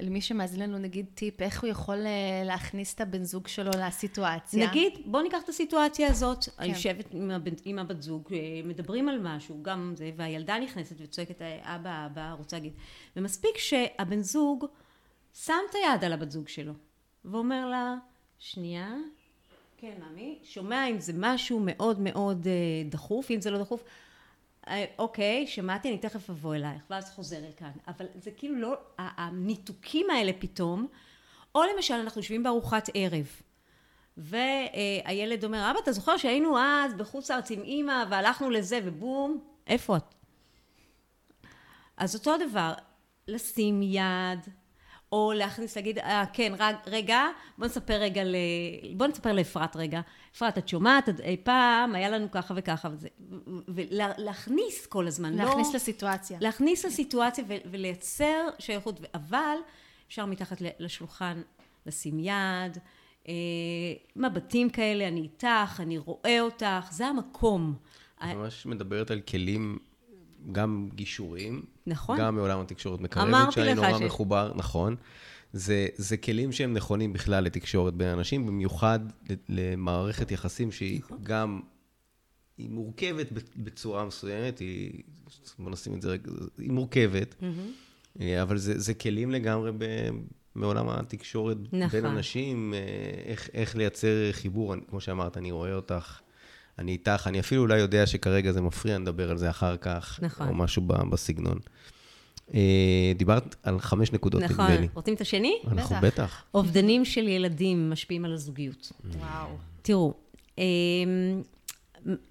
[0.00, 4.68] למי שמאזין לנו, נגיד טיפ, איך הוא יכול אה, להכניס את הבן זוג שלו לסיטואציה.
[4.68, 6.64] נגיד, בוא ניקח את הסיטואציה הזאת, כן.
[6.64, 11.42] יושבת עם, הבן, עם הבת זוג, אה, מדברים על משהו, גם זה, והילדה נכנסת וצועקת,
[11.42, 12.72] "אה, אבא, אבא, רוצה להגיד.
[13.16, 14.64] ומספיק שהבן זוג
[15.34, 16.72] שם את היד על הבת זוג שלו,
[17.24, 17.94] ואומר לה,
[18.44, 18.94] שנייה,
[19.76, 22.52] כן, מאמי, שומע אם זה משהו מאוד מאוד אה,
[22.90, 23.84] דחוף, אם זה לא דחוף,
[24.68, 27.70] אה, אוקיי, שמעתי, אני תכף אבוא אלייך, ואז חוזר לכאן.
[27.88, 30.86] אבל זה כאילו לא, הניתוקים האלה פתאום,
[31.54, 33.26] או למשל, אנחנו יושבים בארוחת ערב,
[34.16, 39.96] והילד אומר, אבא, אתה זוכר שהיינו אז בחוץ לארץ עם אימא, והלכנו לזה, ובום, איפה
[39.96, 40.14] את?
[41.96, 42.72] אז אותו דבר,
[43.28, 44.40] לשים יד,
[45.14, 47.22] או להכניס, להגיד, אה, כן, רגע, רגע,
[47.58, 48.34] בוא נספר רגע ל...
[48.96, 50.00] בוא נספר לאפרת רגע.
[50.36, 53.08] אפרת, את שומעת, את- אי פעם היה לנו ככה וככה וזה.
[53.68, 55.44] ולהכניס כל הזמן, לא...
[55.44, 56.38] להכניס לסיטואציה.
[56.40, 59.56] להכניס לסיטואציה ו- ולייצר שייכות, אבל
[60.08, 61.42] אפשר מתחת ל- לשולחן
[61.86, 62.78] לשים יד,
[63.28, 63.32] אה,
[64.16, 67.74] מבטים כאלה, אני איתך, אני רואה אותך, זה המקום.
[68.18, 69.78] את ממש מדברת על כלים,
[70.52, 71.62] גם גישוריים.
[71.86, 72.18] נכון.
[72.18, 74.96] גם מעולם התקשורת מקרבת, שאני נורא ש- מחובר, נכון.
[75.52, 79.00] זה, זה כלים שהם נכונים בכלל לתקשורת בין אנשים, במיוחד
[79.48, 81.18] למערכת יחסים שהיא נכון.
[81.22, 81.60] גם,
[82.58, 83.26] היא מורכבת
[83.56, 85.02] בצורה מסוימת, היא,
[85.58, 87.34] בוא נשים את זה רגע, היא מורכבת,
[88.20, 89.84] אה, אבל זה, זה כלים לגמרי ב,
[90.54, 91.88] מעולם התקשורת נכון.
[91.88, 92.78] בין אנשים, אה,
[93.24, 96.20] איך, איך לייצר חיבור, כמו שאמרת, אני רואה אותך.
[96.78, 100.48] אני איתך, אני אפילו אולי יודע שכרגע זה מפריע, נדבר על זה אחר כך, נכון.
[100.48, 101.58] או משהו בסגנון.
[102.54, 104.64] אה, דיברת על חמש נקודות, נכון.
[104.64, 104.88] נדמה לי.
[104.94, 105.58] רוצים את השני?
[105.68, 106.04] אנחנו בטח.
[106.04, 106.44] בטח.
[106.54, 108.92] אובדנים של ילדים משפיעים על הזוגיות.
[109.04, 109.48] וואו.
[109.82, 110.14] תראו,
[110.58, 111.42] אמ,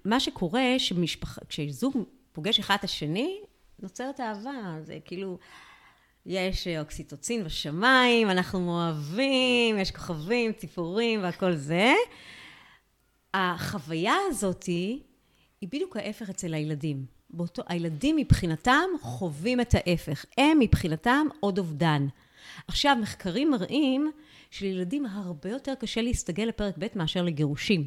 [0.04, 1.96] מה שקורה, שמשפחה, כשזוג
[2.32, 3.38] פוגש אחד את השני,
[3.82, 4.76] נוצרת אהבה.
[4.82, 5.38] זה כאילו,
[6.26, 11.94] יש אוקסיטוצין בשמיים, אנחנו אוהבים, יש כוכבים, ציפורים והכל זה.
[13.34, 15.00] החוויה הזאת היא
[15.62, 17.06] בדיוק ההפך אצל הילדים.
[17.30, 20.24] באותו, הילדים מבחינתם חווים את ההפך.
[20.38, 22.06] הם מבחינתם עוד אובדן.
[22.68, 24.10] עכשיו, מחקרים מראים
[24.50, 27.86] שלילדים הרבה יותר קשה להסתגל לפרק ב' מאשר לגירושים.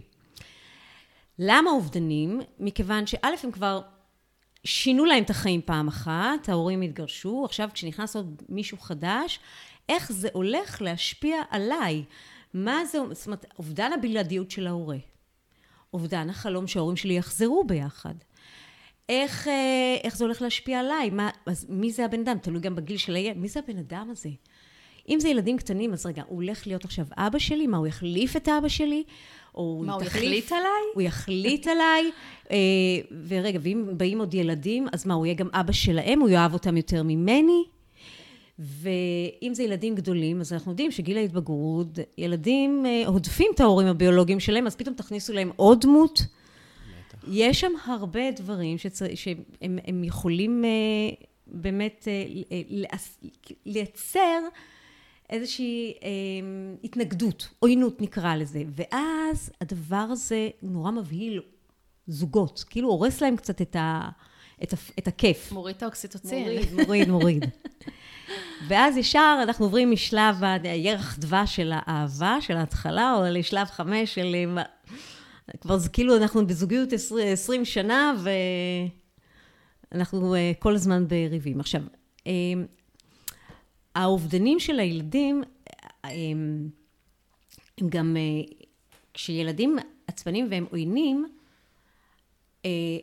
[1.39, 2.41] למה אובדנים?
[2.59, 3.81] מכיוון שא' הם כבר
[4.63, 9.39] שינו להם את החיים פעם אחת, ההורים התגרשו, עכשיו כשנכנס עוד מישהו חדש,
[9.89, 12.03] איך זה הולך להשפיע עליי?
[12.53, 14.97] מה זה, זאת אומרת, אובדן הבלעדיות של ההורה.
[15.93, 18.13] אובדן החלום שההורים שלי יחזרו ביחד.
[19.09, 21.09] איך, אה, איך זה הולך להשפיע עליי?
[21.09, 22.37] מה, אז מי זה הבן אדם?
[22.37, 23.37] תלוי גם בגיל של הילד.
[23.37, 24.29] מי זה הבן אדם הזה?
[25.09, 27.67] אם זה ילדים קטנים, אז רגע, הוא הולך להיות עכשיו אבא שלי?
[27.67, 29.03] מה, הוא יחליף את אבא שלי?
[29.55, 30.03] או מה, הוא?
[30.03, 30.83] יחליט עליי?
[30.93, 32.11] הוא יחליט עליי,
[32.51, 32.57] אה,
[33.27, 36.19] ורגע, ואם באים עוד ילדים, אז מה, הוא יהיה גם אבא שלהם?
[36.19, 37.63] הוא יאהב אותם יותר ממני?
[38.59, 44.39] ואם זה ילדים גדולים, אז אנחנו יודעים שגיל ההתבגרות, ילדים אה, הודפים את ההורים הביולוגיים
[44.39, 46.21] שלהם, אז פתאום תכניסו להם עוד דמות.
[47.27, 49.05] יש שם הרבה דברים שצר...
[49.15, 50.69] שהם הם יכולים אה,
[51.47, 52.61] באמת אה,
[53.65, 54.39] לייצר
[55.29, 55.93] איזושהי
[56.83, 61.41] התנגדות, עוינות נקרא לזה, ואז הדבר הזה נורא מבהיל
[62.07, 64.09] זוגות, כאילו הורס להם קצת את, ה,
[64.63, 65.51] את, ה, את הכיף.
[65.51, 66.43] מוריד את האוקסיטוצין.
[66.43, 67.45] מוריד, מוריד, מוריד.
[68.67, 74.35] ואז ישר אנחנו עוברים משלב הירח דבש של האהבה, של ההתחלה, או לשלב חמש של...
[74.57, 74.63] אה,
[75.61, 76.89] כבר זה כאילו אנחנו בזוגיות
[77.33, 78.13] עשרים שנה,
[79.91, 81.59] ואנחנו אה, כל הזמן בריבים.
[81.59, 81.81] עכשיו,
[82.27, 82.33] אה,
[83.95, 85.43] האובדנים של הילדים,
[86.03, 86.69] הם,
[87.77, 88.17] הם גם,
[89.13, 91.27] כשילדים עצבנים והם עוינים,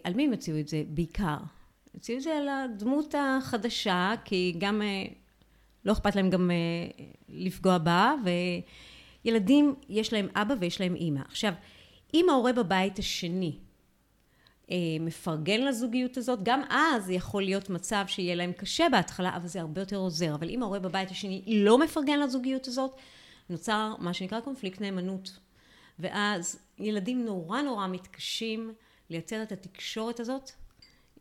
[0.05, 1.37] על מי הם יוציאו את זה בעיקר?
[1.95, 4.83] יוציאו את זה על הדמות החדשה, כי גם
[5.85, 6.51] לא אכפת להם גם
[7.29, 8.15] לפגוע בה,
[9.25, 11.21] וילדים, יש להם אבא ויש להם אימא.
[11.21, 11.53] עכשיו,
[12.15, 13.59] אם ההורה בבית השני
[15.01, 19.81] מפרגן לזוגיות הזאת, גם אז יכול להיות מצב שיהיה להם קשה בהתחלה, אבל זה הרבה
[19.81, 20.35] יותר עוזר.
[20.35, 22.97] אבל אם ההורה בבית השני לא מפרגן לזוגיות הזאת,
[23.51, 25.39] נוצר מה שנקרא קונפליקט נאמנות.
[25.99, 28.73] ואז ילדים נורא נורא מתקשים
[29.11, 30.51] לייצר את התקשורת הזאת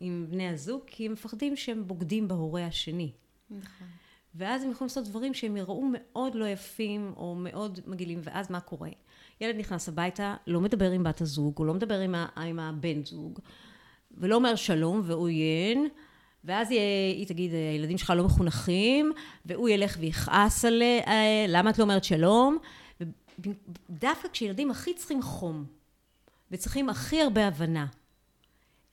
[0.04, 3.12] עם בני הזוג, כי הם מפחדים שהם בוגדים בהורה השני.
[3.50, 3.86] נכון.
[4.34, 8.60] ואז הם יכולים לעשות דברים שהם יראו מאוד לא יפים, או מאוד מגעילים, ואז מה
[8.60, 8.88] קורה?
[9.40, 13.04] ילד נכנס הביתה, לא מדבר עם בת הזוג, הוא לא מדבר עם, ה, עם הבן
[13.04, 13.38] זוג,
[14.18, 15.88] ולא אומר שלום ועוין,
[16.44, 16.80] ואז היא,
[17.16, 19.12] היא תגיד, הילדים שלך לא מחונכים,
[19.46, 21.02] והוא ילך ויכעס עליה,
[21.48, 22.58] למה את לא אומרת שלום?
[23.38, 25.64] ודווקא כשילדים הכי צריכים חום,
[26.50, 27.86] וצריכים הכי הרבה הבנה,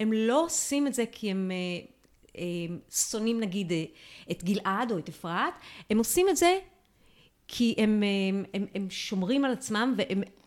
[0.01, 1.51] הם לא עושים את זה כי הם
[2.37, 2.43] אה,
[2.91, 3.83] שונאים נגיד אה,
[4.31, 5.53] את גלעד או את אפרת,
[5.89, 6.59] הם עושים את זה
[7.47, 9.95] כי הם, הם, הם, הם שומרים על עצמם,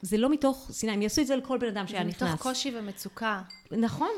[0.02, 2.20] וזה לא מתוך שנאה, הם יעשו את זה לכל בן אדם שהיה נכנס.
[2.20, 3.42] זה מתוך קושי ומצוקה.
[3.70, 4.10] נכון.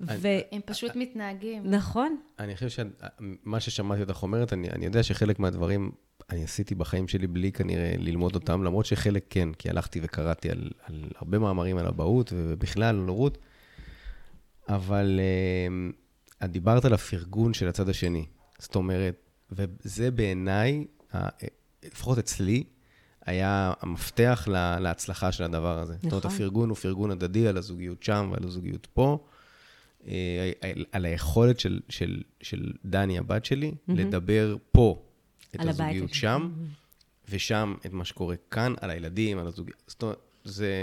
[0.00, 1.70] והם פשוט מתנהגים.
[1.70, 2.16] נכון.
[2.38, 5.92] אני חושב שמה ששמעתי אותך אומרת, אני, אני יודע שחלק מהדברים
[6.30, 10.70] אני עשיתי בחיים שלי בלי כנראה ללמוד אותם, למרות שחלק כן, כי הלכתי וקראתי על,
[10.84, 13.38] על הרבה מאמרים על אבהות ובכלל על הורות,
[14.68, 18.26] אבל uh, את דיברת על הפרגון של הצד השני.
[18.58, 19.14] זאת אומרת,
[19.50, 20.84] וזה בעיניי,
[21.84, 22.64] לפחות אצלי,
[23.26, 24.48] היה המפתח
[24.80, 25.92] להצלחה של הדבר הזה.
[25.92, 26.10] נכון.
[26.10, 26.36] זאת אומרת, נכון.
[26.36, 29.18] הפרגון הוא פרגון הדדי על הזוגיות שם ועל הזוגיות פה.
[30.06, 30.52] אה,
[30.92, 33.92] על היכולת של, של, של דני, הבת שלי, mm-hmm.
[33.92, 35.02] לדבר פה
[35.54, 37.30] את הזוגיות שם, mm-hmm.
[37.30, 39.82] ושם את מה שקורה כאן, על הילדים, על הזוגיות.
[39.86, 40.74] זאת אומרת, זה...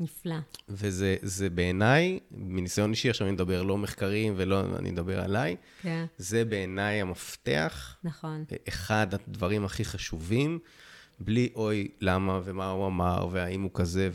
[0.00, 0.34] נפלא.
[0.68, 6.04] וזה בעיניי, מניסיון אישי, עכשיו אני מדבר לא מחקרים ולא, אני מדבר עליי, כן.
[6.18, 7.96] זה בעיניי המפתח.
[8.04, 8.44] נכון.
[8.68, 10.58] אחד הדברים הכי חשובים,
[11.20, 14.10] בלי אוי, למה ומה הוא אמר, והאם הוא כזה,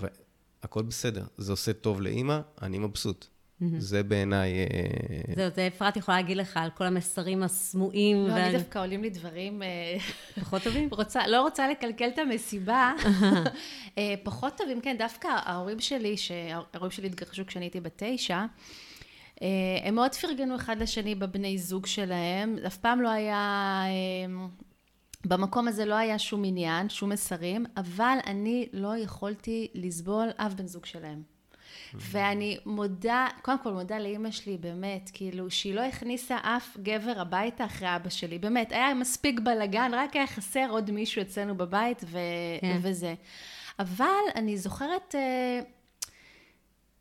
[0.61, 1.25] והכל בסדר.
[1.37, 3.27] זה עושה טוב לאימא, אני מבסוט.
[3.77, 4.53] זה בעיניי...
[4.53, 8.27] אה, זהו, זה אפרת יכולה להגיד לך על כל המסרים הסמויים.
[8.27, 9.63] לא, אני דווקא עולים לי דברים...
[9.63, 9.97] אה,
[10.41, 10.89] פחות טובים?
[11.27, 12.93] לא רוצה לקלקל את המסיבה.
[13.97, 18.45] אה, פחות טובים, כן, דווקא ההורים שלי, שההורים שלי התגרשו כשאני הייתי בת תשע,
[19.83, 22.55] הם מאוד פרגנו אחד לשני בבני זוג שלהם.
[22.67, 23.83] אף פעם לא היה...
[25.25, 30.67] במקום הזה לא היה שום עניין, שום מסרים, אבל אני לא יכולתי לסבול אף בן
[30.67, 31.30] זוג שלהם.
[31.93, 37.65] ואני מודה, קודם כל מודה לאימא שלי, באמת, כאילו, שהיא לא הכניסה אף גבר הביתה
[37.65, 42.17] אחרי אבא שלי, באמת, היה מספיק בלאגן, רק היה חסר עוד מישהו אצלנו בבית, ו-
[42.61, 42.77] כן.
[42.81, 43.13] וזה.
[43.79, 45.59] אבל אני זוכרת, אה,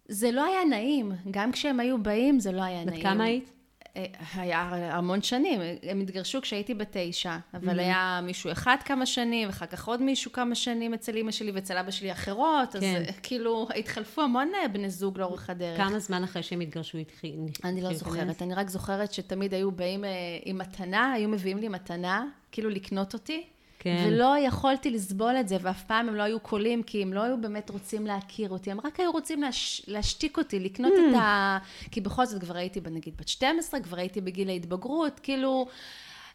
[0.09, 2.99] זה לא היה נעים, גם כשהם היו באים זה לא היה נעים.
[2.99, 3.60] בת כמה היית?
[3.97, 4.61] אה, היה
[4.93, 7.83] המון שנים, הם התגרשו כשהייתי בתשע, אבל mm-hmm.
[7.83, 11.79] היה מישהו אחד כמה שנים, ואחר כך עוד מישהו כמה שנים אצל אימא שלי ואצל
[11.79, 13.05] אבא שלי אחרות, אז כן.
[13.23, 15.77] כאילו התחלפו המון אה, בני זוג לאורך הדרך.
[15.77, 17.37] כמה זמן אחרי שהם התגרשו התחיל?
[17.65, 20.11] אני לא זוכרת, אני רק זוכרת שתמיד היו באים אה,
[20.45, 23.47] עם מתנה, היו מביאים לי מתנה, כאילו לקנות אותי.
[23.83, 24.05] כן.
[24.07, 27.41] ולא יכולתי לסבול את זה, ואף פעם הם לא היו קולים, כי הם לא היו
[27.41, 29.83] באמת רוצים להכיר אותי, הם רק היו רוצים להש...
[29.89, 31.11] להשתיק אותי, לקנות mm.
[31.11, 31.59] את ה...
[31.91, 35.67] כי בכל זאת כבר הייתי, נגיד, בת 12, כבר הייתי בגיל ההתבגרות, כאילו...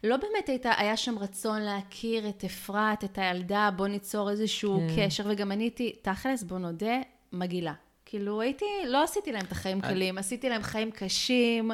[0.04, 5.06] לא באמת הייתה, היה שם רצון להכיר את אפרת, את הילדה, בוא ניצור איזשהו כן.
[5.06, 6.96] קשר, וגם אני הייתי, תכלס, בוא נודה,
[7.32, 7.72] מגעילה.
[8.04, 11.70] כאילו הייתי, לא עשיתי להם את החיים קלים, עשיתי להם חיים קשים,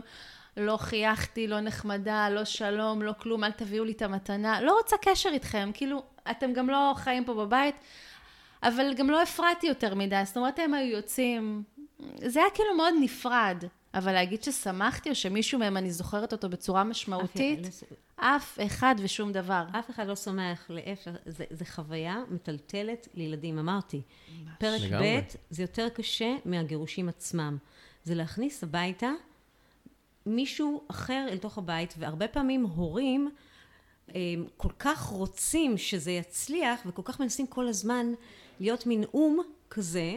[0.56, 4.60] לא חייכתי, לא נחמדה, לא שלום, לא כלום, אל תביאו לי את המתנה.
[4.60, 7.74] לא רוצה קשר איתכם, כאילו, אתם גם לא חיים פה בבית,
[8.62, 11.62] אבל גם לא הפרעתי יותר מדי, זאת אומרת, הם היו יוצאים,
[12.16, 13.64] זה היה כאילו מאוד נפרד.
[13.94, 17.58] אבל להגיד ששמחתי, או שמישהו מהם, אני זוכרת אותו בצורה משמעותית,
[18.16, 19.64] אף אחד ושום דבר.
[19.78, 24.02] אף אחד לא שמח, להפך, זה, זה חוויה מטלטלת לילדים, אמרתי.
[24.58, 27.56] פרק ב' זה יותר קשה מהגירושים עצמם.
[28.04, 29.10] זה להכניס הביתה
[30.26, 33.30] מישהו אחר אל תוך הבית, והרבה פעמים הורים
[34.08, 38.06] הם כל כך רוצים שזה יצליח, וכל כך מנסים כל הזמן
[38.60, 40.14] להיות מין אום כזה,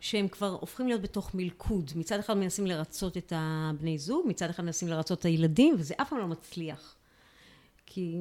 [0.00, 1.90] שהם כבר הופכים להיות בתוך מלכוד.
[1.96, 6.10] מצד אחד מנסים לרצות את הבני זוג, מצד אחד מנסים לרצות את הילדים, וזה אף
[6.10, 6.94] פעם לא מצליח.
[7.86, 8.16] כי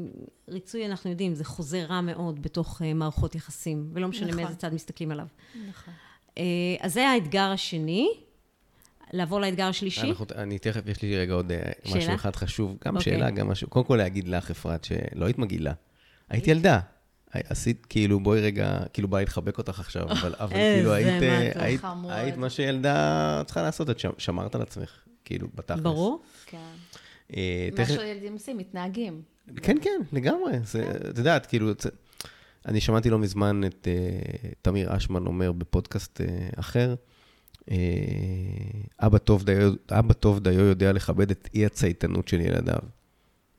[0.47, 4.43] ריצוי, אנחנו יודעים, זה חוזה רע מאוד בתוך uh, מערכות יחסים, ולא משנה נכון.
[4.43, 5.27] מאיזה צד מסתכלים עליו.
[5.69, 5.93] נכון.
[6.29, 6.37] Uh,
[6.79, 8.09] אז זה האתגר השני.
[9.13, 10.09] לעבור לאתגר השלישי?
[10.09, 11.97] אנחנו, אני תכף, יש לי רגע עוד אה, שאלה?
[11.97, 13.13] משהו אחד חשוב, גם אוקיי.
[13.13, 13.69] שאלה, גם משהו.
[13.69, 15.73] קודם כל להגיד לך, אפרת, שלא היית מגעילה.
[16.29, 16.79] היית ילדה.
[17.33, 21.63] עשית, כאילו, בואי רגע, כאילו, בא להתחבק אותך עכשיו, אבל, אבל כאילו, היית, אה.
[21.63, 21.81] היית.
[22.09, 24.91] היית מה שילדה צריכה לעשות, את שמ- שמרת על עצמך,
[25.25, 25.79] כאילו, בתכלס.
[25.79, 26.21] ברור.
[26.45, 26.57] כן.
[27.35, 29.21] אה, מה שילדים עושים, מתנהגים.
[29.61, 30.53] כן, כן, לגמרי.
[30.63, 31.71] זה, את יודעת, כאילו,
[32.65, 36.95] אני שמעתי לא מזמן את uh, תמיר אשמן אומר בפודקאסט uh, אחר,
[38.99, 42.79] אבא, טוב דיו, אבא טוב דיו יודע לכבד את אי הצייתנות של ילדיו,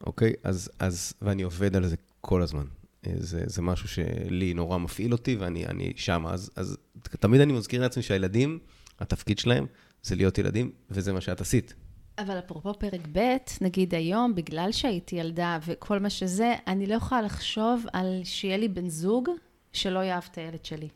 [0.06, 0.32] אוקיי?
[0.44, 2.64] אז, אז, ואני עובד על זה כל הזמן.
[3.06, 6.26] אה, זה, זה משהו שלי נורא מפעיל אותי, ואני אני שם.
[6.26, 8.58] אז, אז תמיד אני מזכיר לעצמי שהילדים,
[9.00, 9.66] התפקיד שלהם
[10.02, 11.74] זה להיות ילדים, וזה מה שאת עשית.
[12.18, 17.22] אבל אפרופו פרק ב', נגיד היום, בגלל שהייתי ילדה וכל מה שזה, אני לא יכולה
[17.22, 19.28] לחשוב על שיהיה לי בן זוג
[19.72, 20.88] שלא יאהב את הילד שלי.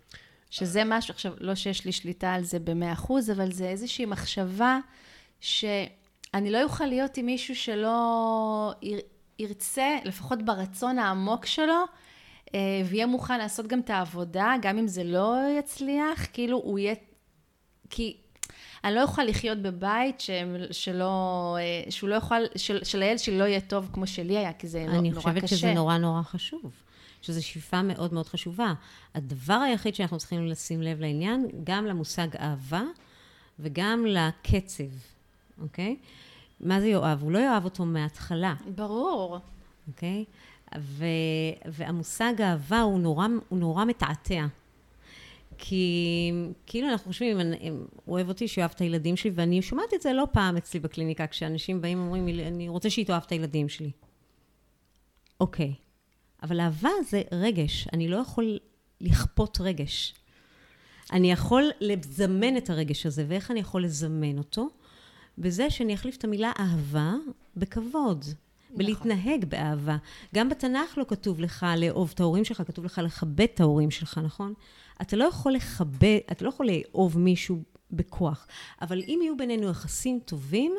[0.51, 4.79] שזה משהו, עכשיו, לא שיש לי שליטה על זה במאה אחוז, אבל זה איזושהי מחשבה
[5.41, 9.01] שאני לא אוכל להיות עם מישהו שלא יר-
[9.39, 11.85] ירצה, לפחות ברצון העמוק שלו,
[12.55, 16.95] אה, ויהיה מוכן לעשות גם את העבודה, גם אם זה לא יצליח, כאילו הוא יהיה...
[17.91, 18.17] כי
[18.85, 23.45] אני לא אוכל לחיות בבית שהם, שלא, אה, שהוא לא יוכל, של, שלילד שלי לא
[23.45, 24.99] יהיה טוב כמו שלי היה, כי זה נורא קשה.
[24.99, 26.73] אני חושבת שזה נורא נורא חשוב.
[27.27, 28.75] שזו שאיפה מאוד מאוד חשובה.
[29.15, 32.83] הדבר היחיד שאנחנו צריכים לשים לב לעניין, גם למושג אהבה
[33.59, 34.85] וגם לקצב,
[35.61, 35.97] אוקיי?
[36.61, 37.23] מה זה יאהב?
[37.23, 39.39] הוא לא יאהב אותו מההתחלה, ברור.
[39.89, 40.25] אוקיי?
[40.79, 41.05] ו,
[41.65, 44.47] והמושג אהבה הוא נורא, הוא נורא מתעתע.
[45.59, 46.33] כי
[46.67, 50.03] כאילו אנחנו חושבים, אם, אם הוא אוהב אותי, שיאהב את הילדים שלי, ואני שומעת את
[50.03, 53.69] זה לא פעם אצלי בקליניקה, כשאנשים באים ואומרים, לי, אני רוצה שהיא תאהב את הילדים
[53.69, 53.91] שלי.
[55.41, 55.75] אוקיי,
[56.42, 58.59] אבל אהבה זה רגש, אני לא יכול
[59.01, 60.14] לכפות רגש.
[61.12, 64.68] אני יכול לזמן את הרגש הזה, ואיך אני יכול לזמן אותו?
[65.38, 67.14] בזה שאני אחליף את המילה אהבה
[67.57, 68.25] בכבוד.
[68.77, 69.96] בלהתנהג באהבה.
[70.35, 74.20] גם בתנ"ך לא כתוב לך לאהוב את ההורים שלך, כתוב לך לכבד את ההורים שלך,
[74.25, 74.55] נכון?
[75.03, 78.46] אתה לא יכול לכבד, אתה לא יכול לאהוב מישהו בכוח.
[78.83, 80.75] אבל אם יהיו בינינו יחסים טובים,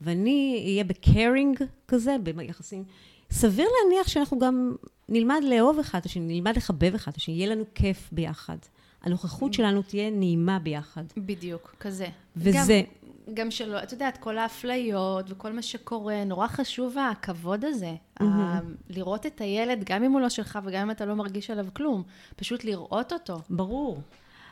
[0.00, 1.58] ואני אהיה בקיירינג
[1.88, 2.84] כזה, ביחסים,
[3.30, 4.76] סביר להניח שאנחנו גם
[5.08, 8.56] נלמד לאהוב אחד את השני, נלמד לחבב אחד את השני, יהיה לנו כיף ביחד.
[9.02, 11.04] הנוכחות שלנו תהיה נעימה ביחד.
[11.16, 12.06] בדיוק, כזה.
[12.36, 12.82] וזה-
[13.28, 17.94] גם, גם שלא, את יודעת, כל האפליות וכל מה שקורה, נורא חשוב הכבוד הזה.
[18.20, 18.58] ה-
[18.90, 22.02] לראות את הילד, גם אם הוא לא שלך וגם אם אתה לא מרגיש עליו כלום,
[22.36, 23.40] פשוט לראות אותו.
[23.50, 24.00] ברור.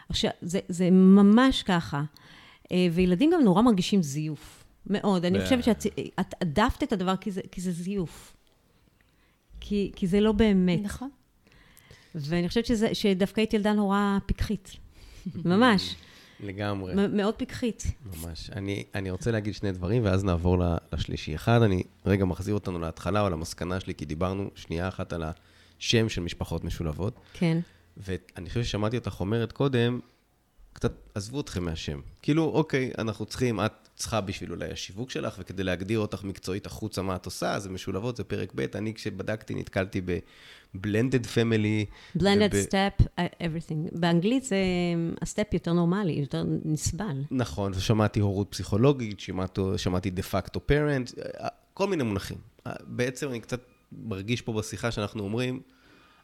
[0.08, 2.02] עכשיו, זה, זה ממש ככה.
[2.72, 4.64] אה, וילדים גם נורא מרגישים זיוף.
[4.86, 5.24] מאוד.
[5.24, 5.86] אני חושבת שאת
[6.20, 8.35] את הדפת את הדבר כי זה, כי זה זיוף.
[9.68, 10.80] כי, כי זה לא באמת.
[10.82, 11.10] נכון.
[12.14, 14.72] ואני חושבת שזה, שדווקא היית ילדה נורא פיקחית.
[15.44, 15.94] ממש.
[16.40, 16.94] לגמרי.
[17.08, 17.84] מאוד פיקחית.
[18.04, 18.50] ממש.
[18.50, 21.34] אני, אני רוצה להגיד שני דברים, ואז נעבור ל- לשלישי.
[21.34, 25.24] אחד, אני רגע מחזיר אותנו להתחלה או למסקנה שלי, כי דיברנו שנייה אחת על
[25.78, 27.58] השם של משפחות משולבות, כן.
[27.96, 30.00] ואני חושב ששמעתי אותך אומרת קודם,
[30.72, 32.00] קצת עזבו אתכם מהשם.
[32.22, 37.02] כאילו, אוקיי, אנחנו צריכים, את צריכה בשביל אולי השיווק שלך, וכדי להגדיר אותך מקצועית החוצה
[37.02, 38.60] מה את עושה, זה משולבות, זה פרק ב'.
[38.74, 40.00] אני כשבדקתי נתקלתי
[41.34, 41.86] family.
[42.18, 43.98] blended וב- step, uh, everything.
[43.98, 44.56] באנגלית זה
[45.22, 47.22] הסטפ יותר נורמלי, יותר נסבל.
[47.30, 51.10] נכון, ושמעתי הורות פסיכולוגית, שמעתי, שמעתי דה פקטו פרנט,
[51.74, 52.38] כל מיני מונחים.
[52.86, 53.60] בעצם אני קצת
[53.92, 55.60] מרגיש פה בשיחה שאנחנו אומרים,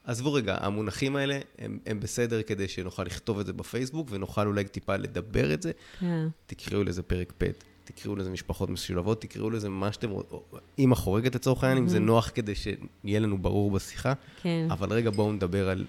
[0.05, 4.65] עזבו רגע, המונחים האלה הם, הם בסדר כדי שנוכל לכתוב את זה בפייסבוק, ונוכל אולי
[4.65, 5.73] טיפה לדבר את זה.
[6.01, 6.29] כן.
[6.47, 7.45] תקראו לזה פרק פ',
[7.85, 10.39] תקראו לזה משפחות משולבות, תקראו לזה מה שאתם רוצים,
[10.79, 14.13] אימא חורגת לצורך העניין, אם זה נוח כדי שיהיה לנו ברור בשיחה,
[14.43, 14.67] כן.
[14.71, 15.87] אבל רגע בואו נדבר על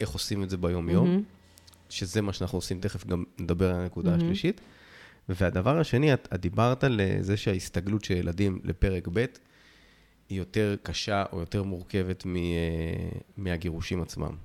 [0.00, 1.22] איך עושים את זה ביום-יום.
[1.88, 4.22] שזה מה שאנחנו עושים, תכף גם נדבר על הנקודה מהמם.
[4.22, 4.60] השלישית.
[5.28, 9.24] והדבר השני, את, את דיברת על אה, זה שההסתגלות של ילדים לפרק ב'
[10.28, 12.42] היא יותר קשה או יותר מורכבת מ, אה,
[13.36, 14.36] מהגירושים עצמם.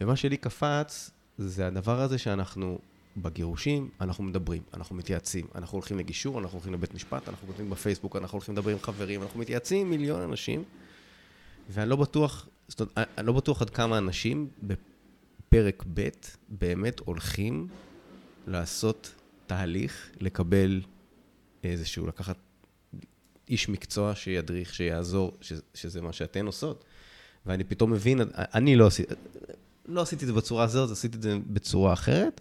[0.00, 2.78] ומה שלי קפץ, זה הדבר הזה שאנחנו
[3.16, 8.16] בגירושים, אנחנו מדברים, אנחנו מתייעצים, אנחנו הולכים לגישור, אנחנו הולכים לבית משפט, אנחנו כותבים בפייסבוק,
[8.16, 10.64] אנחנו הולכים לדבר עם חברים, אנחנו מתייעצים עם מיליון אנשים,
[11.70, 16.08] ואני לא בטוח, זאת אומרת, אני לא בטוח עד כמה אנשים בפרק ב'
[16.48, 17.68] באמת הולכים
[18.46, 19.14] לעשות
[19.46, 20.80] תהליך, לקבל
[21.64, 22.36] איזשהו, לקחת,
[23.48, 26.84] איש מקצוע שידריך, שיעזור, ש, שזה מה שאתן עושות.
[27.46, 29.14] ואני פתאום מבין, אני לא עשיתי,
[29.86, 32.40] לא עשיתי את זה בצורה הזאת, עשיתי את זה בצורה אחרת,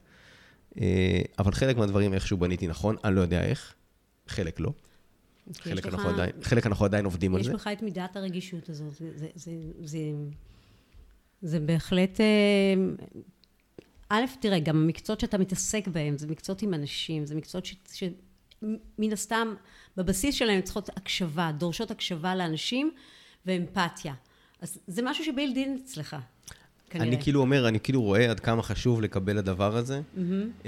[0.81, 3.73] אה, אבל חלק מהדברים איכשהו בניתי נכון, אני לא יודע איך,
[4.27, 4.73] חלק לא.
[5.53, 7.49] חלק, לך, אנחנו עדיין, חלק אנחנו עדיין עובדים על זה.
[7.49, 8.93] יש בך את מידת הרגישות הזאת.
[8.93, 9.51] זה, זה, זה,
[9.83, 9.99] זה,
[11.41, 12.21] זה בהחלט...
[12.21, 12.75] אה,
[14.09, 17.65] א', תראה, גם המקצועות שאתה מתעסק בהם, זה מקצועות עם אנשים, זה מקצועות
[18.63, 19.53] שמן הסתם,
[19.97, 22.91] בבסיס שלהם צריכות הקשבה, דורשות הקשבה לאנשים
[23.45, 24.13] ואמפתיה.
[24.61, 26.15] אז זה משהו שבילדין אצלך.
[26.89, 27.07] כנראה.
[27.07, 30.63] אני כאילו אומר, אני כאילו רואה עד כמה חשוב לקבל הדבר הזה, mm-hmm.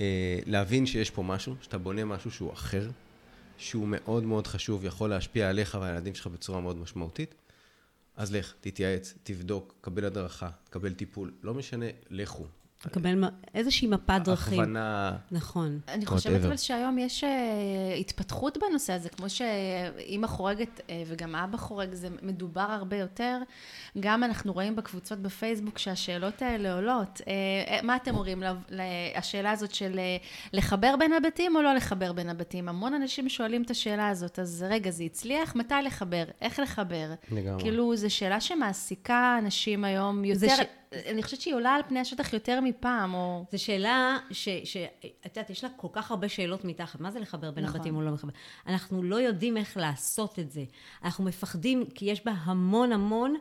[0.45, 2.89] להבין שיש פה משהו, שאתה בונה משהו שהוא אחר,
[3.57, 7.35] שהוא מאוד מאוד חשוב, יכול להשפיע עליך ועל הילדים שלך בצורה מאוד משמעותית,
[8.17, 12.45] אז לך, תתייעץ, תבדוק, קבל הדרכה, קבל טיפול, לא משנה, לכו.
[12.85, 13.23] לקבל
[13.55, 14.59] איזושהי מפת דרכים.
[14.59, 15.11] הכוונה.
[15.31, 15.79] נכון.
[15.87, 17.27] אני חושבת אבל שהיום יש uh,
[17.99, 23.37] התפתחות בנושא הזה, כמו שאימא חורגת uh, וגם אבא חורג, זה מדובר הרבה יותר.
[23.99, 27.21] גם אנחנו רואים בקבוצות בפייסבוק שהשאלות האלה עולות.
[27.21, 28.43] Uh, מה אתם אומרים?
[29.15, 29.99] השאלה הזאת של
[30.53, 32.69] לחבר בין הבתים או לא לחבר בין הבתים?
[32.69, 35.55] המון אנשים שואלים את השאלה הזאת, אז רגע, זה הצליח?
[35.55, 36.23] מתי לחבר?
[36.41, 37.13] איך לחבר?
[37.31, 37.63] לגמרי.
[37.63, 40.47] כאילו, זו שאלה שמעסיקה אנשים היום יותר...
[41.03, 41.07] ש...
[41.07, 43.45] אני חושבת שהיא עולה על פני השטח יותר מפעם, או...
[43.51, 46.99] זו שאלה שאת יודעת, יש לה כל כך הרבה שאלות מתחת.
[46.99, 47.75] מה זה לחבר בין נכון.
[47.75, 48.31] הבתים או לא לחבר?
[48.67, 50.63] אנחנו לא יודעים איך לעשות את זה.
[51.03, 53.35] אנחנו מפחדים, כי יש בה המון המון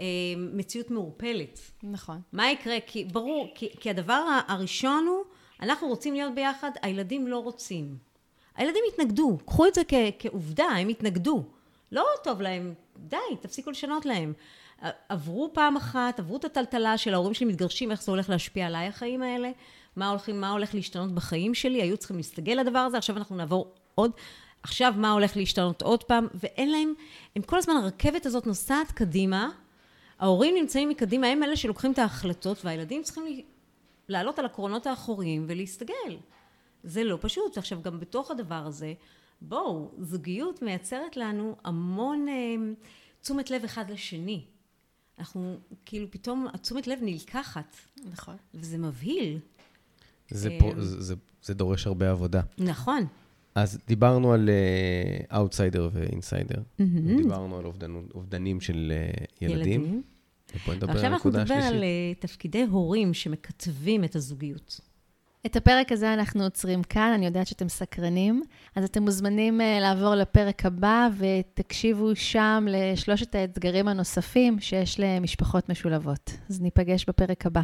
[0.00, 1.60] אה, מציאות מעורפלת.
[1.82, 2.20] נכון.
[2.32, 2.76] מה יקרה?
[2.86, 5.24] כי ברור, כי, כי הדבר הראשון הוא,
[5.60, 7.96] אנחנו רוצים להיות ביחד, הילדים לא רוצים.
[8.56, 11.44] הילדים התנגדו, קחו את זה כ, כעובדה, הם התנגדו.
[11.92, 14.32] לא טוב להם, די, תפסיקו לשנות להם.
[15.08, 18.86] עברו פעם אחת, עברו את הטלטלה של ההורים שלי מתגרשים, איך זה הולך להשפיע עליי
[18.86, 19.50] החיים האלה,
[19.96, 23.74] מה, הולכים, מה הולך להשתנות בחיים שלי, היו צריכים להסתגל לדבר הזה, עכשיו אנחנו נעבור
[23.94, 24.10] עוד,
[24.62, 26.94] עכשיו מה הולך להשתנות עוד פעם, ואין להם,
[27.36, 29.50] הם כל הזמן, הרכבת הזאת נוסעת קדימה,
[30.18, 33.42] ההורים נמצאים מקדימה, הם אלה שלוקחים את ההחלטות, והילדים צריכים
[34.08, 36.16] לעלות על הקרונות האחוריים ולהסתגל.
[36.82, 37.58] זה לא פשוט.
[37.58, 38.92] עכשיו, גם בתוך הדבר הזה,
[39.40, 42.54] בואו, זוגיות מייצרת לנו המון אה,
[43.22, 44.44] תשומת לב אחד לשני.
[45.18, 47.76] אנחנו, כאילו, פתאום התשומת לב נלקחת.
[48.12, 48.36] נכון.
[48.54, 49.38] וזה מבהיל.
[50.30, 52.40] זה, פה, אה, זה, זה, זה דורש הרבה עבודה.
[52.58, 53.06] נכון.
[53.54, 54.50] אז דיברנו על
[55.32, 57.16] outsider uh, ו insider, mm-hmm.
[57.16, 59.84] דיברנו על אובדן, אובדנים של uh, ילדים.
[59.84, 60.02] ילדים.
[60.56, 61.56] ובואי נדבר על הנקודה השלישית.
[61.56, 64.80] עכשיו אנחנו נדבר על uh, תפקידי הורים שמכתבים את הזוגיות.
[65.46, 68.42] את הפרק הזה אנחנו עוצרים כאן, אני יודעת שאתם סקרנים,
[68.76, 76.30] אז אתם מוזמנים uh, לעבור לפרק הבא ותקשיבו שם לשלושת האתגרים הנוספים שיש למשפחות משולבות.
[76.50, 77.62] אז ניפגש בפרק הבא.